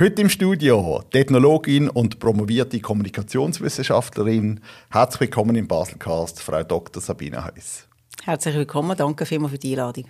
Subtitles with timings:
[0.00, 4.60] Heute im Studio die Ethnologin und promovierte Kommunikationswissenschaftlerin.
[4.88, 7.02] Herzlich willkommen im Baselcast, Frau Dr.
[7.02, 7.86] Sabine Heuss.
[8.24, 10.06] Herzlich willkommen, danke vielmals für die Einladung.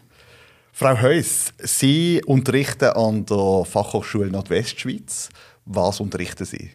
[0.73, 5.29] Frau Heuss, Sie unterrichten an der Fachhochschule Nordwestschweiz.
[5.65, 6.71] Was unterrichten Sie?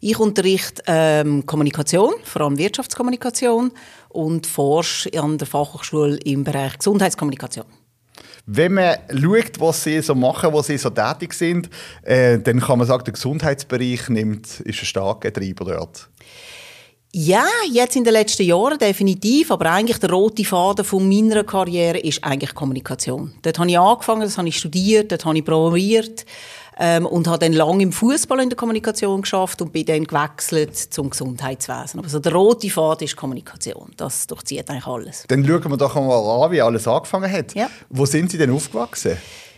[0.00, 3.72] Ich unterrichte ähm, Kommunikation, vor allem Wirtschaftskommunikation
[4.08, 7.66] und forsche an der Fachhochschule im Bereich Gesundheitskommunikation.
[8.46, 11.70] Wenn man schaut, was sie so machen, wo sie so tätig sind,
[12.02, 16.08] äh, dann kann man sagen, der Gesundheitsbereich nimmt, ist ein starker Treiber dort.
[17.16, 21.98] Ja, jetzt in den letzten Jahren definitiv, aber eigentlich der rote Faden von meiner Karriere
[21.98, 23.32] ist eigentlich Kommunikation.
[23.42, 26.26] Dort habe ich angefangen, das habe ich studiert, dort habe ich promoviert
[26.78, 30.76] ähm, und habe dann lange im Fußball in der Kommunikation geschafft und bin dann gewechselt
[30.76, 32.00] zum Gesundheitswesen.
[32.00, 33.92] Aber so der rote Faden ist Kommunikation.
[33.96, 35.24] Das durchzieht eigentlich alles.
[35.28, 37.54] Dann schauen wir doch mal an, wie alles angefangen hat.
[37.54, 37.68] Ja.
[37.88, 39.16] Wo sind Sie denn aufgewachsen?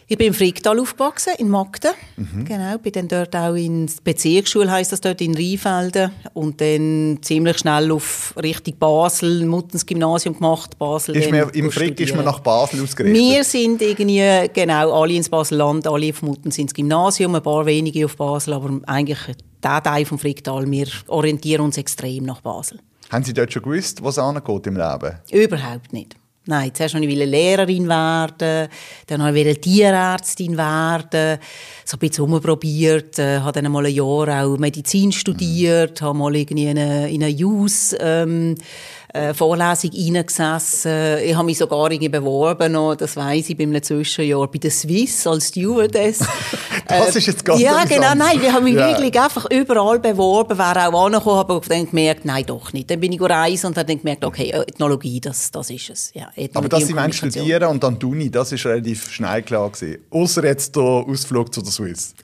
[0.08, 1.90] Ich bin im Fricktal aufgewachsen, in Magden.
[2.16, 2.44] Mhm.
[2.44, 6.12] Genau, bin dann dort auch in der Bezirksschule, heisst das dort, in Rheinfelden.
[6.32, 11.16] Und dann ziemlich schnell auf Richtung Basel, Muttens Gymnasium gemacht, Basel.
[11.16, 13.20] Ist man, Im Frick ist man nach Basel ausgerichtet?
[13.20, 18.04] Wir sind irgendwie, genau, alle ins Baselland, alle auf Muttens ins Gymnasium, ein paar wenige
[18.04, 19.18] auf Basel, aber eigentlich
[19.60, 22.78] der Teil vom Fricktal, wir orientieren uns extrem nach Basel.
[23.10, 25.16] Haben Sie dort schon gewusst, was angeht im Leben?
[25.32, 26.14] Überhaupt nicht.
[26.48, 28.68] Nein, zuerst wollte ich Lehrerin werden,
[29.08, 31.40] dann wollte ich Tierärztin werden,
[31.84, 36.36] so ein bisschen rumprobiert, äh, habe dann mal ein Jahr auch Medizin studiert, habe mal
[36.36, 38.54] irgendwie in eine, in eine Jus, ähm,
[39.16, 41.18] äh, Vorlesung reingesessen.
[41.24, 44.70] Ich habe mich sogar irgendwie beworben, noch, das weiss ich, bei einem Zwischenjahr bei der
[44.70, 46.18] Swiss als Stewardess.
[46.88, 48.88] das ist jetzt ganz Ja, genau, nein, wir haben mich Ja.
[48.88, 52.90] wirklich einfach überall beworben, wäre auch angekommen, aber dann gemerkt, nein, doch nicht.
[52.90, 56.10] Dann bin ich reisen und habe dann gemerkt, okay, Ethnologie, das, das ist es.
[56.14, 57.30] Ja, Ethnologie Aber dass Sie Kommunikation.
[57.30, 59.98] studieren und dann Uni, das ist relativ schnell klar gewesen.
[60.10, 62.14] Außer jetzt der Ausflug zu der Swiss.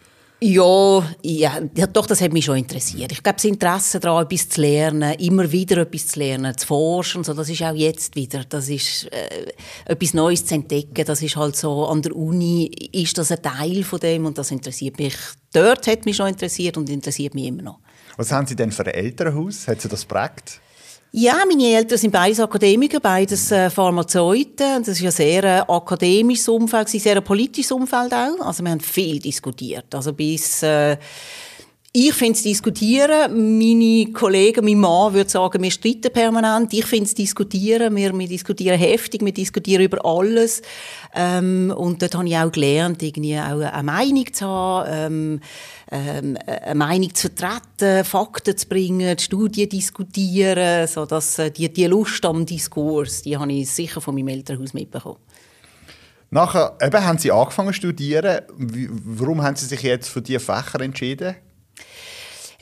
[0.45, 3.13] Ja, ja, doch, das hat mich schon interessiert.
[3.13, 7.23] Ich glaube, das Interesse daran, etwas zu lernen, immer wieder etwas zu lernen, zu forschen,
[7.23, 8.45] so, das ist auch jetzt wieder.
[8.49, 9.53] Das ist äh,
[9.85, 11.05] etwas Neues zu entdecken.
[11.05, 14.51] Das ist halt so, an der Uni ist das ein Teil von dem und das
[14.51, 15.15] interessiert mich.
[15.53, 17.79] Dort hat mich schon interessiert und interessiert mich immer noch.
[18.17, 19.69] Was haben Sie denn für ein Elternhaus?
[19.69, 20.61] Hat Sie das prägt?
[21.15, 24.77] Ja, meine Eltern sind beides Akademiker, beides äh, Pharmazeuten.
[24.77, 28.41] Und Das ist ein sehr äh, akademisches Umfeld, sehr politisches Umfeld auch.
[28.47, 29.95] Also wir haben viel diskutiert.
[29.95, 30.97] Also bis äh,
[31.95, 33.59] ich finde es diskutieren.
[33.59, 36.73] Meine Kollegen, mein Mann würde sagen, wir streiten permanent.
[36.73, 37.95] Ich finde es diskutieren.
[37.95, 40.63] Wir, wir diskutieren heftig, wir diskutieren über alles.
[41.15, 45.41] Ähm, und dort habe ich auch gelernt, irgendwie auch eine Meinung zu haben, ähm,
[45.91, 51.71] ähm, eine Meinung zu vertreten, Fakten zu bringen, die Studien diskutieren, so dass äh, die,
[51.71, 55.19] die Lust am Diskurs, die habe ich sicher von meinem Elternhaus mitbekommen.
[56.31, 58.41] Nachher eben, haben Sie angefangen zu studieren.
[58.57, 61.37] Warum haben Sie sich jetzt für diese Fächer entschieden?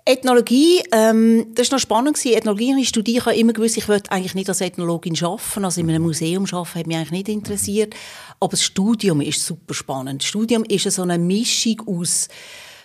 [0.05, 2.17] Ethnologie, ähm, das war noch spannend.
[2.17, 2.37] gewesen.
[2.37, 3.19] Ethnologie ich studiert.
[3.19, 5.65] Ich habe immer gewusst, ich wollte eigentlich nicht als Ethnologin arbeiten.
[5.65, 7.95] Also in einem Museum arbeiten hat mich eigentlich nicht interessiert.
[8.39, 10.23] Aber das Studium ist super spannend.
[10.23, 12.29] Das Studium ist so eine Mischung aus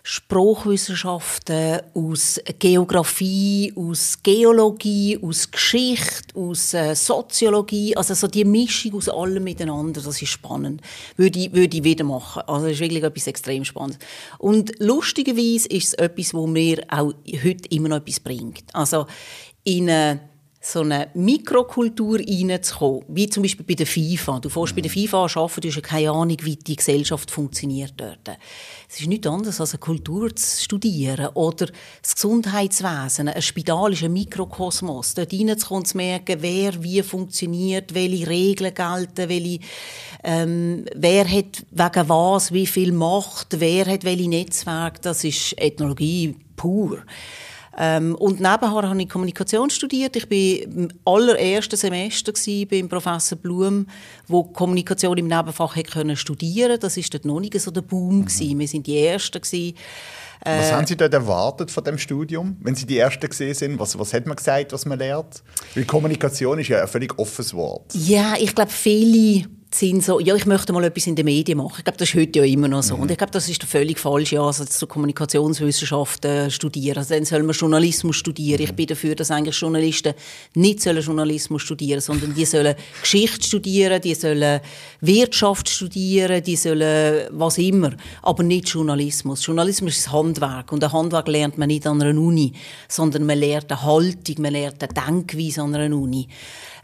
[0.08, 9.10] Sprachwissenschaften, aus Geografie, aus Geologie, aus Geschichte, aus äh, Soziologie, also so die Mischung aus
[9.10, 10.82] allem miteinander, das ist spannend.
[11.18, 12.44] Würde ich, würde ich wieder machen.
[12.46, 13.98] Also das ist wirklich etwas extrem Spannendes.
[14.38, 17.12] Und lustigerweise ist es etwas, wo mir auch
[17.44, 18.64] heute immer noch etwas bringt.
[18.74, 19.08] Also
[19.64, 20.20] in eine
[20.66, 24.40] so eine Mikrokultur reinzukommen, wie zum Beispiel bei der FIFA.
[24.40, 27.30] Du fährst bei der FIFA an arbeiten, du hast ja keine Ahnung, wie die Gesellschaft
[27.30, 28.38] funktioniert dort.
[28.90, 31.28] Es ist nichts anderes, als eine Kultur zu studieren.
[31.36, 31.68] Oder
[32.02, 35.14] das Gesundheitswesen, ein Spital ist ein Mikrokosmos.
[35.14, 39.59] Dort reinzukommen zu merken, wer wie funktioniert, welche Regeln gelten, welche,
[40.24, 45.00] ähm, wer hat wegen was wie viel Macht, wer hat welche Netzwerke.
[45.02, 47.03] Das ist Ethnologie pur.
[47.78, 50.16] Ähm, und nebenher habe ich Kommunikation studiert.
[50.16, 52.31] Ich war im allerersten Semester
[52.69, 53.88] beim Professor Blum,
[54.28, 56.80] wo Kommunikation im Nebenfach hätte können studieren.
[56.80, 58.59] Das ist dort noch nicht so der Boom gewesen.
[58.59, 59.75] Wir sind die Ersten gewesen.
[60.44, 63.79] Was haben Sie dort erwartet von dem Studium, wenn Sie die Ersten gesehen sind?
[63.79, 65.41] Was, was hat man gesagt, was man lernt?
[65.73, 67.94] Weil Kommunikation ist ja ein völlig offenes Wort.
[67.96, 69.47] Ja, ich glaube, viele
[69.80, 71.76] sind so, ja, ich möchte mal etwas in den Medien machen.
[71.80, 72.96] Ich glaube, das ist heute ja immer noch so.
[72.96, 76.98] Und ich glaube, das ist der völlig falsche Ansatz, zu Kommunikationswissenschaften studieren.
[76.98, 78.62] Also dann soll man Journalismus studieren.
[78.62, 80.14] Ich bin dafür, dass eigentlich Journalisten
[80.54, 84.62] nicht sollen Journalismus studieren sondern die sollen Geschichte studieren, die sollen
[85.02, 87.92] Wirtschaft studieren, die sollen was immer,
[88.22, 89.46] aber nicht Journalismus.
[89.46, 92.54] Journalismus ist Handwerk und ein Handwerk lernt man nicht an einer Uni,
[92.88, 96.28] sondern man lernt eine Haltung, man lernt eine Denkweise an einer Uni.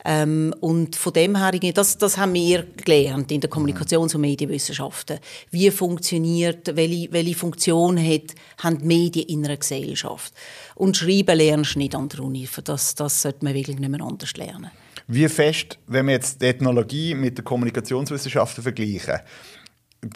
[0.05, 5.19] Ähm, und von dem her, das, das haben wir gelernt in der Kommunikations- und Medienwissenschaften.
[5.51, 10.33] Wie funktioniert, welche, welche Funktion hat, haben die Medien in einer Gesellschaft?
[10.75, 12.47] Und schreiben lernst du nicht an der Uni.
[12.63, 14.71] Das, das sollte man wirklich nicht mehr anders lernen.
[15.07, 19.19] Wie fest, wenn wir jetzt die Ethnologie mit den Kommunikationswissenschaften vergleichen,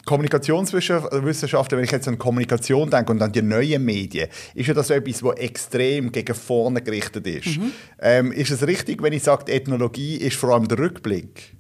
[0.05, 4.89] Kommunikationswissenschaften, wenn ich jetzt an Kommunikation denke und an die neuen Medien, ist ja das
[4.89, 7.57] etwas, was extrem gegen vorne gerichtet ist.
[7.57, 7.71] Mhm.
[8.01, 11.55] Ähm, ist es richtig, wenn ich sage, Ethnologie ist vor allem der Rückblick?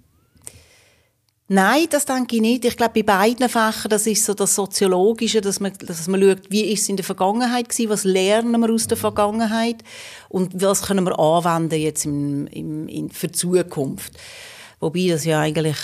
[1.47, 2.65] Nein, das denke ich nicht.
[2.65, 6.49] Ich glaube, bei beiden Fächern, das ist so das Soziologische, dass man, dass man schaut,
[6.49, 9.83] wie ist es in der Vergangenheit gewesen, was lernen wir aus der Vergangenheit
[10.27, 14.13] und was können wir anwenden jetzt im, im, in, für die Zukunft.
[14.79, 15.77] Wobei das ja eigentlich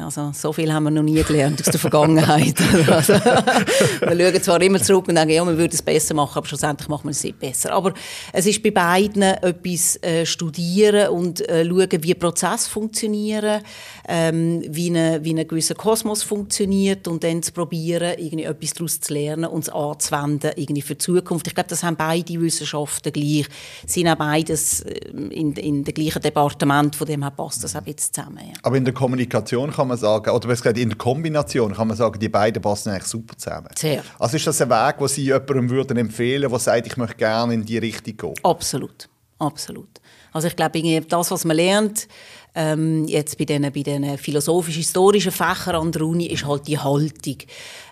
[0.00, 2.54] also, so viel haben wir noch nie gelernt aus der Vergangenheit.
[2.90, 6.46] also, wir schauen zwar immer zurück und denken, ja, wir würden es besser machen, aber
[6.46, 7.72] schlussendlich machen wir es nicht besser.
[7.72, 7.94] Aber
[8.32, 13.62] es ist bei beiden etwas äh, studieren und äh, schauen, wie Prozesse funktionieren,
[14.08, 19.00] ähm, wie, eine, wie ein gewisser Kosmos funktioniert und dann zu probieren, irgendwie etwas daraus
[19.00, 21.46] zu lernen und es anzuwenden irgendwie für die Zukunft.
[21.46, 23.46] Ich glaube, das haben beide Wissenschaften gleich.
[23.86, 27.76] Sie sind auch beides äh, in, in dem gleichen Departement, von dem her passt das
[27.76, 28.38] auch jetzt zusammen.
[28.38, 28.54] Ja.
[28.62, 31.88] Aber in der Kommunikation kann kann man sagen, oder besser gesagt in der Kombination kann
[31.88, 33.68] man sagen, die beiden passen eigentlich super zusammen.
[33.76, 34.02] Sehr.
[34.18, 37.52] Also ist das ein Weg, den Sie jemandem würden empfehlen, der sagt, ich möchte gerne
[37.52, 38.34] in die Richtung gehen?
[38.42, 39.08] Absolut,
[39.38, 40.00] absolut.
[40.32, 42.08] Also ich glaube, das, was man lernt,
[42.54, 47.38] ähm, jetzt bei diesen, bei diesen philosophisch-historischen Fächern an der Uni, ist halt die Haltung.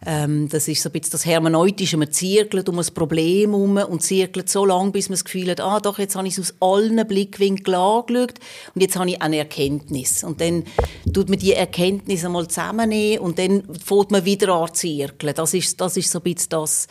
[0.04, 1.96] Ähm, das ist so ein bisschen das Hermeneutische.
[1.96, 5.60] Man zirkelt um ein Problem herum und zirkelt so lange, bis man das Gefühl hat,
[5.60, 8.34] ah, doch, jetzt habe ich es aus allen Blickwinkeln angeschaut
[8.74, 10.24] und jetzt habe ich eine Erkenntnis.
[10.24, 10.64] Und dann
[11.12, 15.34] tut man die Erkenntnis einmal zusammennehmen und dann fängt man wieder an zu zirkeln.
[15.34, 16.88] Das ist, das ist so ein bisschen das,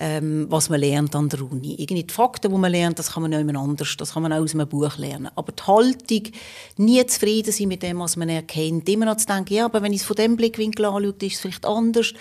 [0.00, 1.74] ähm, was man lernt an der Uni.
[1.78, 4.40] Irgendwie die Fakten, die man lernt, das kann man nicht anders, das kann man auch
[4.40, 5.30] aus einem Buch lernen.
[5.34, 6.22] Aber die Haltung,
[6.78, 9.92] nie zufrieden sein mit dem, was man erkennt, immer noch zu denken, ja, aber wenn
[9.92, 12.14] ich es von dem Blickwinkel anschaue, ist es vielleicht anders.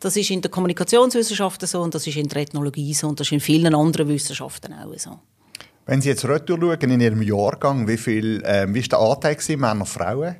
[0.00, 3.28] Das ist in der Kommunikationswissenschaft so und das ist in der Ethnologie so und das
[3.28, 5.18] ist in vielen anderen Wissenschaften auch so.
[5.86, 9.34] Wenn Sie jetzt retour schauen in Ihrem Jahrgang, wie viel, äh, wie war der Anteil
[9.34, 10.36] gewesen, Männer und Frauen?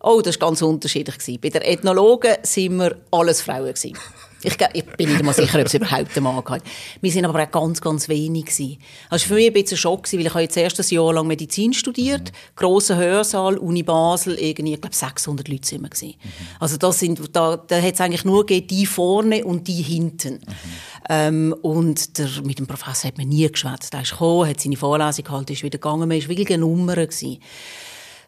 [0.00, 1.40] Oh, das war ganz unterschiedlich.
[1.40, 3.74] Bei der Ethnologen waren wir alles Frauen.
[4.46, 6.62] Ich, ich, bin nicht mal sicher, ob es überhaupt einen Mann hatte.
[7.00, 8.46] Wir sind aber auch ganz, ganz wenig.
[8.46, 8.78] Gewesen.
[9.10, 11.26] Also für mich ein bisschen ein Schock, weil ich habe jetzt erst ein Jahr lang
[11.26, 12.36] Medizin studiert, mhm.
[12.54, 16.08] grosser Hörsaal, Uni Basel, irgendwie, ich glaube 600 Leute sind wir.
[16.08, 16.14] Mhm.
[16.60, 20.34] Also das sind, da, da hat es eigentlich nur gegeben, die vorne und die hinten.
[20.34, 20.40] Mhm.
[21.08, 23.94] Ähm, und der, mit dem Professor hat man nie geschwätzt.
[23.94, 26.94] Er ist gekommen, hat seine Vorlesung gehalten, ist wieder gegangen, man war wirklich eine Nummer.
[26.94, 27.38] Gewesen.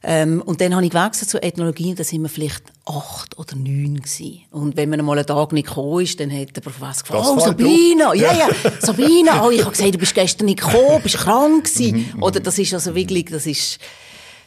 [0.03, 3.97] Ähm, und dann habe ich gewechselt zur Ethnologie da sind wir vielleicht acht oder neun
[3.97, 4.43] gewesen.
[4.50, 7.41] Und wenn man mal einen Tag nicht gekommen ist, dann hat der Professor gefragt, oh
[7.41, 8.49] Sabina, ja, ja,
[8.81, 11.97] Sabina, oh, ich habe gesagt, du bist gestern nicht gekommen, bist krank gewesen.
[11.97, 12.23] Mhm, mhm.
[12.23, 13.79] oder das ist also wirklich, das ist,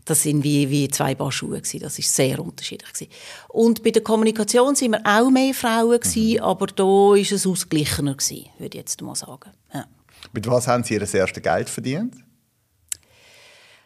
[0.05, 1.81] das sind wie, wie zwei Paar Schuhe gewesen.
[1.81, 3.11] Das ist sehr unterschiedlich gewesen.
[3.49, 6.43] Und bei der Kommunikation sind wir auch mehr Frauen gewesen, mhm.
[6.43, 9.51] aber da ist es ausgeglichener gewesen, würde ich jetzt mal sagen.
[9.73, 9.85] Ja.
[10.31, 12.15] Mit was haben Sie Ihr erstes Geld verdient?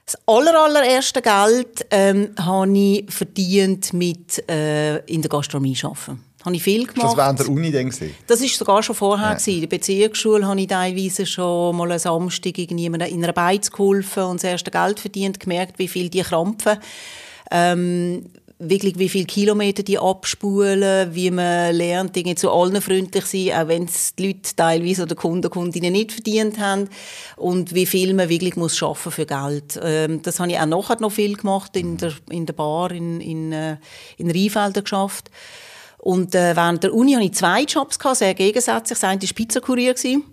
[0.05, 6.23] Das aller, allererste Geld ähm, habe ich verdient mit äh, in der Gastronomie arbeiten.
[6.45, 7.07] Habe ich viel gemacht.
[7.09, 7.91] Das war an der Uni dann
[8.27, 9.35] Das war sogar schon vorher.
[9.35, 9.53] Ja.
[9.53, 14.43] In der Beziehungsschule habe ich teilweise schon mal einen Samstag in einer Beiz geholfen und
[14.43, 16.77] das erste Geld verdient, gemerkt, wie viel die krampfen.
[17.49, 18.25] Ähm,
[18.59, 23.67] wirklich, wie viele Kilometer die abspulen, wie man lernt, Dinge zu allen freundlich sein, auch
[23.67, 26.89] wenn es die Leute teilweise oder Kunden, Kundinnen nicht verdient haben
[27.35, 29.79] und wie viel man wirklich muss schaffen für Geld.
[29.83, 33.19] Ähm, das habe ich auch nachher noch viel gemacht in der, in der Bar in,
[33.19, 33.77] in, äh,
[34.17, 35.29] in Rheinfelden geschafft.
[35.97, 38.89] Und äh, während der Uni hatte ich zwei Jobs, gehabt, sehr gegensätzlich.
[38.89, 39.95] Das eine war Pizzakurier.
[40.03, 40.23] Mhm.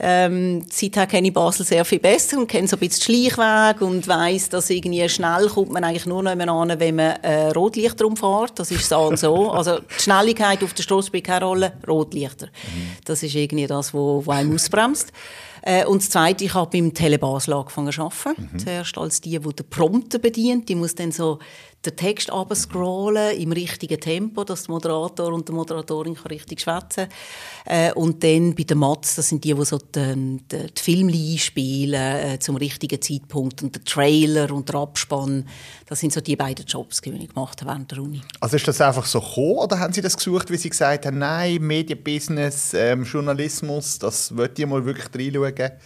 [0.00, 4.06] Ähm, seither kenne ich Basel sehr viel besser und kenne so ein bisschen Schleichweg und
[4.06, 8.58] weiss, dass irgendwie schnell kommt man eigentlich nur noch an, wenn man äh, Rotlichter umfährt.
[8.58, 9.50] Das ist so und so.
[9.50, 12.46] Also die Schnelligkeit auf der Straße spielt keine Rolle, Rotlichter.
[12.46, 12.90] Mhm.
[13.04, 15.12] Das ist irgendwie das, was einem ausbremst.
[15.62, 18.50] Äh, und das Zweite, ich habe beim Telebasel angefangen zu arbeiten.
[18.52, 18.58] Mhm.
[18.58, 20.68] Zuerst als die, die den Prompter bedient.
[20.68, 21.38] Die muss dann so
[21.84, 27.06] den Text abscrollen im richtigen Tempo, dass der Moderator und die Moderatorin richtig schwätzen
[27.64, 31.12] äh, Und dann bei den Mats, das sind die, die so die, die, die Filme
[31.12, 35.48] einspielen äh, zum richtigen Zeitpunkt und der Trailer und der Abspann.
[35.86, 38.22] Das sind so die beiden Jobs, die ich gemacht habe während der Uni.
[38.40, 41.18] Also ist das einfach so gekommen oder haben Sie das gesucht, wie Sie gesagt haben,
[41.18, 45.78] nein, Medienbusiness, ähm, Journalismus, das wollte ich mal wirklich reinschauen?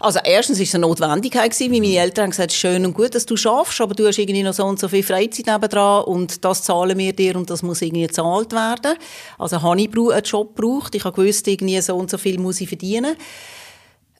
[0.00, 3.16] Also erstens war es eine Notwendigkeit gewesen, weil meine Eltern haben gesagt, schön und gut,
[3.16, 6.44] dass du schaffst, aber du hast irgendwie noch so und so viel Freizeit nebendran und
[6.44, 8.96] das zahlen wir dir und das muss irgendwie gezahlt werden.
[9.38, 10.94] Also habe ich einen Job gebraucht.
[10.94, 13.16] Ich habe gewusst, irgendwie so und so viel muss ich verdienen.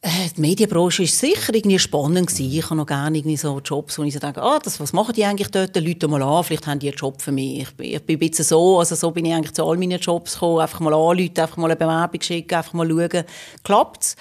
[0.01, 2.27] Äh, die Medienbranche war sicher irgendwie spannend.
[2.27, 2.53] Gewesen.
[2.53, 5.15] Ich habe noch gerne irgendwie so Jobs, wo ich so denke, ah, das, was machen
[5.15, 5.77] die eigentlich dort?
[5.77, 7.69] Leute mal an, vielleicht haben die einen Job für mich.
[7.79, 10.35] Ich, ich bin ein bisschen so, also so bin ich eigentlich zu all meinen Jobs
[10.35, 10.61] gekommen.
[10.61, 13.25] Einfach mal anrufen, einfach mal eine Bewerbung schicken, einfach mal schauen,
[13.63, 14.17] klappt's?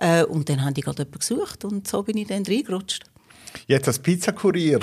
[0.00, 3.04] Äh, und dann haben die gerade jemanden gesucht und so bin ich dann reingerutscht.
[3.66, 4.80] Jetzt als Pizzakurier.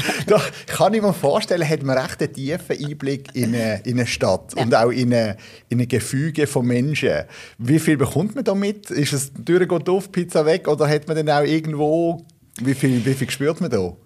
[0.66, 4.54] kann ich mir vorstellen, hat man recht einen tiefen Einblick in eine, in eine Stadt
[4.56, 4.62] ja.
[4.62, 5.36] und auch in eine,
[5.68, 7.24] in ein Gefüge von Menschen.
[7.58, 8.90] Wie viel bekommt man damit?
[8.90, 12.24] Ist es die Tür geht auf, Pizza weg oder hat man dann auch irgendwo,
[12.60, 13.96] wie viel, wie viel spürt man da?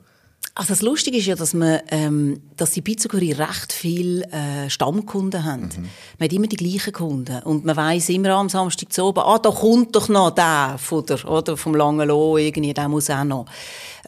[0.58, 5.44] Also das Lustige ist ja, dass, man, ähm, dass die Pizzakurier recht viele äh, Stammkunden
[5.44, 5.64] haben.
[5.64, 5.88] Mhm.
[6.18, 7.42] Man hat immer die gleichen Kunden.
[7.42, 11.04] Und man weiss immer am Samstag zu oben, ah, da kommt doch noch der von
[11.04, 13.44] der, oder, vom Langen Loh, irgendwie, der muss auch noch.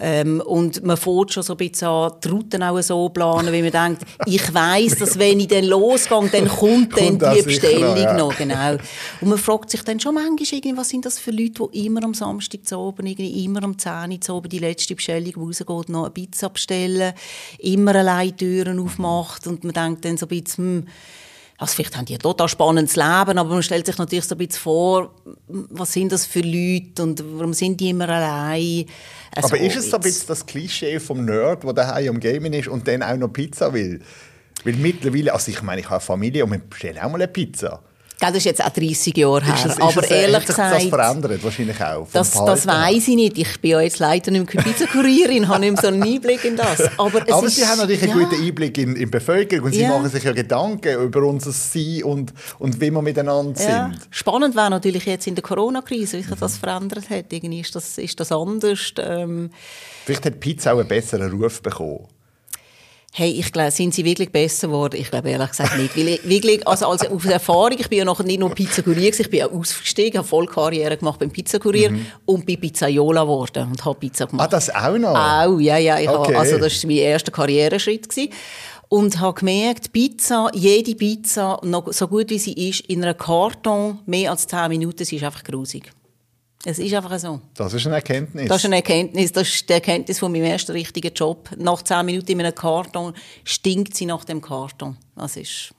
[0.00, 3.62] Ähm, und man fährt schon so ein bisschen an, die Routen auch so planen, wie
[3.62, 7.97] man denkt, ich weiss, dass wenn ich dann losgehe, dann kommt, dann die Bestellung noch,
[7.97, 8.17] ja.
[8.17, 8.76] noch, genau.
[9.21, 12.05] Und man fragt sich dann schon manchmal, irgendwie, was sind das für Leute, die immer
[12.05, 15.40] am Samstag zu oben, irgendwie immer am 10 Uhr zu oben die letzte Bestellung, die
[15.40, 17.12] rausgeht, noch eine Pizza bestellen,
[17.59, 20.87] immer allein Türen aufmacht und man denkt dann so ein bisschen, hm,
[21.59, 24.38] also vielleicht haben die ein total spannendes Leben, aber man stellt sich natürlich so ein
[24.38, 25.14] bisschen vor,
[25.49, 28.87] was sind das für Leute und warum sind die immer allein?
[29.35, 32.52] Also aber ist es so ein bisschen das Klischee vom Nerd, der daheim am Gaming
[32.52, 34.00] ist und dann auch noch Pizza will?
[34.64, 37.28] Weil mittlerweile, also ich meine, ich habe eine Familie und wir bestellen auch mal eine
[37.28, 37.83] Pizza.
[38.20, 39.54] Das ist jetzt auch 30 Jahre her.
[39.54, 42.08] Ist aber ist ehrlich gesagt, das verändert wahrscheinlich auch.
[42.12, 43.38] Das, das weiß ich nicht.
[43.38, 46.56] Ich bin ja jetzt leider nicht mehr Pizza-Kurierin, habe nicht mehr so einen Einblick in
[46.56, 46.80] das.
[46.98, 48.10] Aber, aber ist, Sie haben natürlich ja.
[48.10, 49.90] einen guten Einblick in, in die Bevölkerung und Sie ja.
[49.90, 53.90] machen sich ja Gedanken über unser Sein und, und wie wir miteinander ja.
[53.90, 54.08] sind.
[54.10, 57.32] Spannend wäre natürlich jetzt in der Corona-Krise, wie sich das verändert hat.
[57.32, 58.94] Irgendwie ist das, ist das anders.
[58.98, 59.50] Ähm,
[60.04, 62.08] Vielleicht hat Pizza auch einen besseren Ruf bekommen.
[63.12, 65.00] Hey, ich glaube, sind sie wirklich besser geworden?
[65.00, 65.96] Ich glaube ehrlich gesagt nicht.
[65.96, 69.30] Weil ich, wirklich, also als auf Erfahrung, ich bin ja noch nicht nur Pizzakurier, ich
[69.30, 72.06] bin ja ausgestiegen, habe voll Karriere gemacht beim Pizzakurier mhm.
[72.26, 74.46] und bin Pizzaiola geworden und habe Pizza gemacht.
[74.46, 75.16] Ah, das auch noch?
[75.16, 75.98] Auch, ja, ja.
[75.98, 76.34] Ich okay.
[76.34, 78.08] habe, also das war mein erster Karriereschritt.
[78.08, 78.30] Gewesen.
[78.88, 83.98] Und habe gemerkt, Pizza, jede Pizza, noch so gut wie sie ist, in einem Karton
[84.06, 85.92] mehr als 10 Minuten, sie ist einfach grusig.
[86.64, 87.40] Es ist einfach so.
[87.54, 88.48] Das ist eine Erkenntnis.
[88.48, 89.30] Das ist eine Erkenntnis.
[89.30, 91.50] Das ist die Erkenntnis von meinem ersten richtigen Job.
[91.56, 94.96] Nach zehn Minuten in einem Karton stinkt sie nach dem Karton.
[95.16, 95.72] Das ist...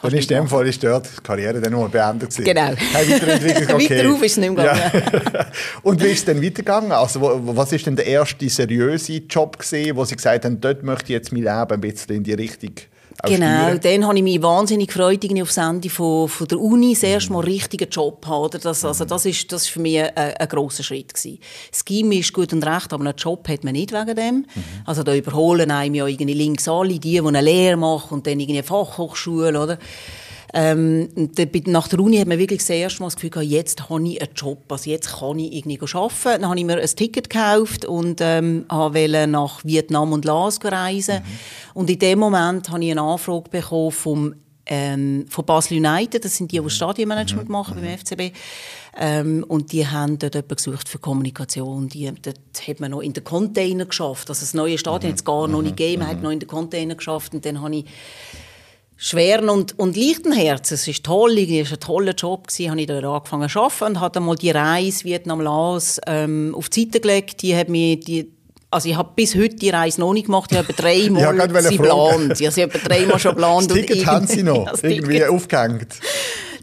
[0.00, 2.44] Dann ist in dem Fall ist dort die Karriere dann mal beendet gewesen.
[2.44, 2.72] Genau.
[2.72, 3.98] Weiterentwickelt, okay.
[3.98, 5.22] Weiter auf ist es nicht mehr gegangen.
[5.32, 5.46] Ja.
[5.84, 6.90] Und wie ist es dann weitergegangen?
[6.90, 11.04] Also, was ist denn der erste seriöse Job gewesen, wo Sie gesagt haben, dort möchte
[11.04, 12.72] ich jetzt mein Leben ein bisschen in die Richtung
[13.24, 13.80] Genau, spüren.
[13.80, 17.32] dann habe ich mich wahnsinnig gefreut, irgendwie aufs Ende von, von der Uni das erste
[17.32, 18.58] Mal einen richtigen Job haben.
[18.60, 21.38] Das, also das ist, das ist für mich ein, ein grosser Schritt gewesen.
[21.70, 24.34] Das Gimmi ist gut und recht, aber einen Job hat man nicht wegen dem.
[24.34, 24.46] Mhm.
[24.84, 28.40] Also da überholen einem ja irgendwie links alle, die, die eine Lehre machen und dann
[28.40, 29.78] irgendwie eine Fachhochschule, oder?
[30.54, 31.08] Ähm,
[31.66, 34.20] nach der Uni hat man wirklich das erste Mal das Gefühl gehabt, jetzt habe ich
[34.20, 36.42] einen Job, also jetzt kann ich irgendwie arbeiten.
[36.42, 41.16] Dann habe ich mir ein Ticket gekauft und ähm, wollte nach Vietnam und Laos reisen.
[41.16, 41.70] Mhm.
[41.74, 46.36] Und in dem Moment habe ich eine Anfrage bekommen vom ähm, von Basel United, das
[46.36, 47.52] sind die, die Stadionmanagement mhm.
[47.52, 47.98] machen beim mhm.
[47.98, 48.36] FCB.
[48.96, 51.88] Ähm, und die haben dort jemanden gesucht für Kommunikation.
[51.88, 54.28] Die, dort hat man noch in den Container geschafft.
[54.28, 56.48] Also das neue Stadion hat es gar noch nicht gegeben, man hat noch in den
[56.48, 57.34] Container geschafft.
[57.34, 57.84] Und dann habe ich
[59.02, 60.86] schweren und, und leichten Herzens.
[60.86, 63.84] Es war toll, es war ein toller Job, gewesen, habe ich da angefangen zu arbeiten
[63.84, 67.42] und habe mal die Reise Vietnam-Laos ähm, auf die Seite gelegt.
[67.42, 68.30] Die hat mir die
[68.70, 70.50] also ich habe bis heute die Reise noch nicht gemacht.
[70.50, 72.40] Ich habe dreimal ja, sie geplant.
[72.40, 73.70] Ich habe dreimal schon geplant.
[73.70, 75.88] Das Ticket haben Sie noch irgendwie aufgehängt.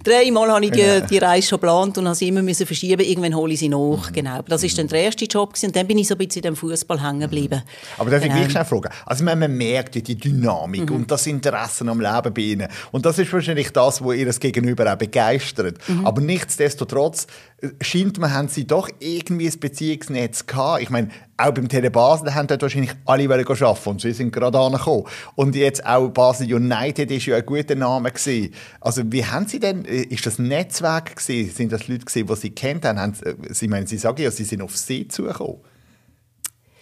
[0.04, 3.02] Dreimal habe ich die, die Reise schon geplant und habe sie immer müssen verschieben.
[3.02, 4.10] Irgendwann hole ich sie nach.
[4.10, 4.14] Mhm.
[4.14, 4.42] Genau.
[4.48, 5.68] Das war dann der erste Job gewesen.
[5.68, 7.62] und dann bin ich so ein bisschen in dem Fußball hängen geblieben.
[7.98, 8.40] Aber darf ich genau.
[8.40, 8.90] gleich schnell fragen?
[9.06, 10.96] Also man, man merkt die Dynamik mhm.
[10.96, 12.68] und das Interesse am Leben bei Ihnen.
[12.92, 15.78] Und das ist wahrscheinlich das, was Ihr Gegenüber auch begeistert.
[15.88, 16.06] Mhm.
[16.06, 17.28] Aber nichtsdestotrotz
[17.62, 20.82] äh, scheint man, haben Sie doch irgendwie ein Beziehungsnetz gehabt.
[20.82, 24.60] Ich meine, auch beim Tele Basel haben dort wahrscheinlich alle arbeiten und sie sind gerade
[24.60, 25.06] angekommen.
[25.36, 28.54] Und jetzt auch Basel United ist ja ein guter Name gewesen.
[28.82, 31.54] Also wie haben Sie denn, äh, ist das Netzwerk gewesen?
[31.54, 33.00] Sind das Leute gewesen, die Sie kennt haben?
[33.00, 35.58] haben äh, sie, meinen, Sie sagen ja, Sie sind auf Sie zugekommen.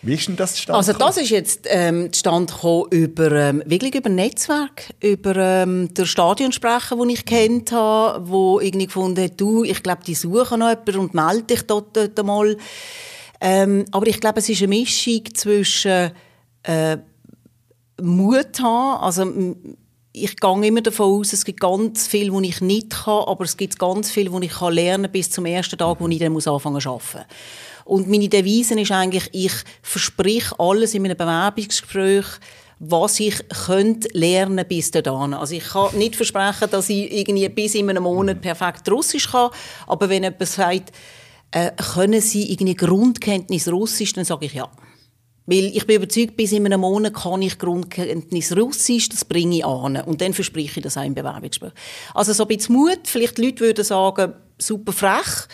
[0.04, 4.10] Wie ist denn das zustande Also das ist jetzt ähm, gekommen über, ähm, wirklich über
[4.10, 9.82] Netzwerk, über ähm, den Stadionsprecher, den ich kennt habe, wo irgendwie gefunden hat, du, ich
[9.82, 12.58] glaube, die suchen noch jemanden und melde dich dort, dort mal.
[13.39, 16.12] Ähm, aber ich glaube, es ist eine Mischung zwischen
[16.63, 16.98] äh,
[18.01, 19.56] Mut haben, also
[20.24, 23.56] ich gehe immer davon aus, es gibt ganz viel, was ich nicht kann, aber es
[23.56, 26.48] gibt ganz viel, was ich kann lernen bis zum ersten Tag, wo ich dann muss
[26.48, 27.25] anfangen zu arbeiten.
[27.86, 32.25] Und meine Devise ist eigentlich, ich verspreche alles in meinem Bewerbungsgespräch,
[32.79, 35.34] was ich könnte lernen bis dahin.
[35.34, 39.51] Also ich kann nicht versprechen, dass ich irgendwie bis in einem Monat perfekt Russisch kann,
[39.88, 40.91] aber wenn jemand sagt,
[41.51, 44.13] äh, können Sie irgendwie Grundkenntnis Russisch?
[44.13, 44.70] Dann sage ich ja.
[45.46, 49.66] Weil ich bin überzeugt, bis in einem Monat kann ich Grundkenntnis Russisch, das bringe ich
[49.66, 49.96] an.
[49.96, 51.72] Und dann verspreche ich das auch im Bewerbungsgespräch.
[52.13, 53.00] Also so ein bisschen Mut.
[53.06, 55.48] Vielleicht Leute würden sagen, super frech.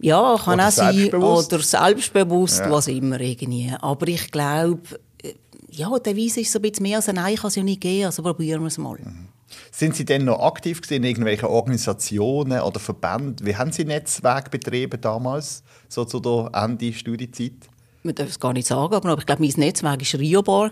[0.00, 0.96] Ja, kann oder auch sein.
[0.96, 1.52] Selbstbewusst.
[1.52, 2.70] Oder selbstbewusst, ja.
[2.70, 3.72] was immer irgendwie.
[3.80, 4.82] Aber ich glaube,
[5.22, 5.34] äh,
[5.70, 7.80] ja, der Weise ist so ein bisschen mehr als ein Nein kann es ja nicht
[7.80, 8.06] geben.
[8.06, 8.98] Also probieren wir es mal.
[8.98, 9.28] Mhm.
[9.70, 13.46] Sind Sie denn noch aktiv in irgendwelchen Organisationen oder Verbänden?
[13.46, 17.68] Wie haben Sie Netzwerk betrieben damals, so zu der Ende-Studiezeit?
[18.08, 20.70] man darf es gar nicht sagen, aber ich glaube, mein Netzwerk war Rio Bar.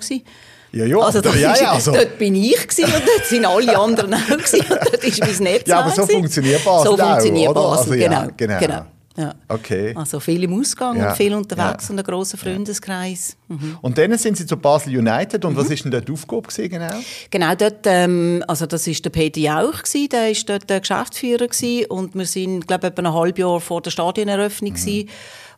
[0.72, 1.92] Ja, ja, also, da, ja, ja, also.
[1.92, 5.28] Dort bin ich gewesen, und dort sind alle anderen auch gewesen, und dort ist mein
[5.28, 5.66] Netzwerk.
[5.66, 8.58] Ja, aber so funktioniert Basel So funktioniert Basel, also, genau, ja, genau.
[8.58, 8.86] genau.
[9.16, 9.34] Ja.
[9.48, 9.94] Okay.
[9.94, 11.10] Also viel im Ausgang ja.
[11.10, 11.92] und viel unterwegs ja.
[11.92, 13.36] und ein grosser Freundeskreis.
[13.48, 13.78] Mhm.
[13.80, 15.56] Und dann sind Sie zu Basel United und mhm.
[15.56, 16.94] was ist denn dort die Aufgabe genau?
[17.30, 21.48] Genau dort, ähm, also das ist der Peter Jauch gewesen, der ist dort der Geschäftsführer
[21.48, 24.76] gewesen und wir sind, glaube ich, etwa ein halbes Jahr vor der Stadioneröffnung mhm.
[24.76, 25.08] Gewesen.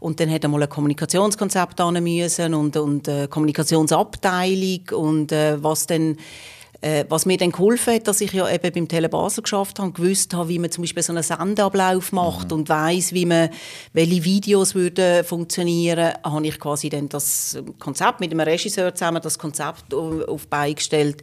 [0.01, 5.87] Und dann hat er mal ein Kommunikationskonzept müssen und, und eine Kommunikationsabteilung und äh, was
[5.87, 6.17] dann äh,
[7.09, 10.33] was mir dann geholfen hat, dass ich ja eben beim Tele Basel geschafft habe, gewusst
[10.35, 12.59] habe, wie man zum Beispiel so einen Sendeablauf macht mhm.
[12.59, 13.51] und weiß, wie man,
[13.93, 19.39] welche Videos würden funktionieren, habe ich quasi dann das Konzept mit einem Regisseur zusammen das
[19.39, 21.23] Konzept auf beigestellt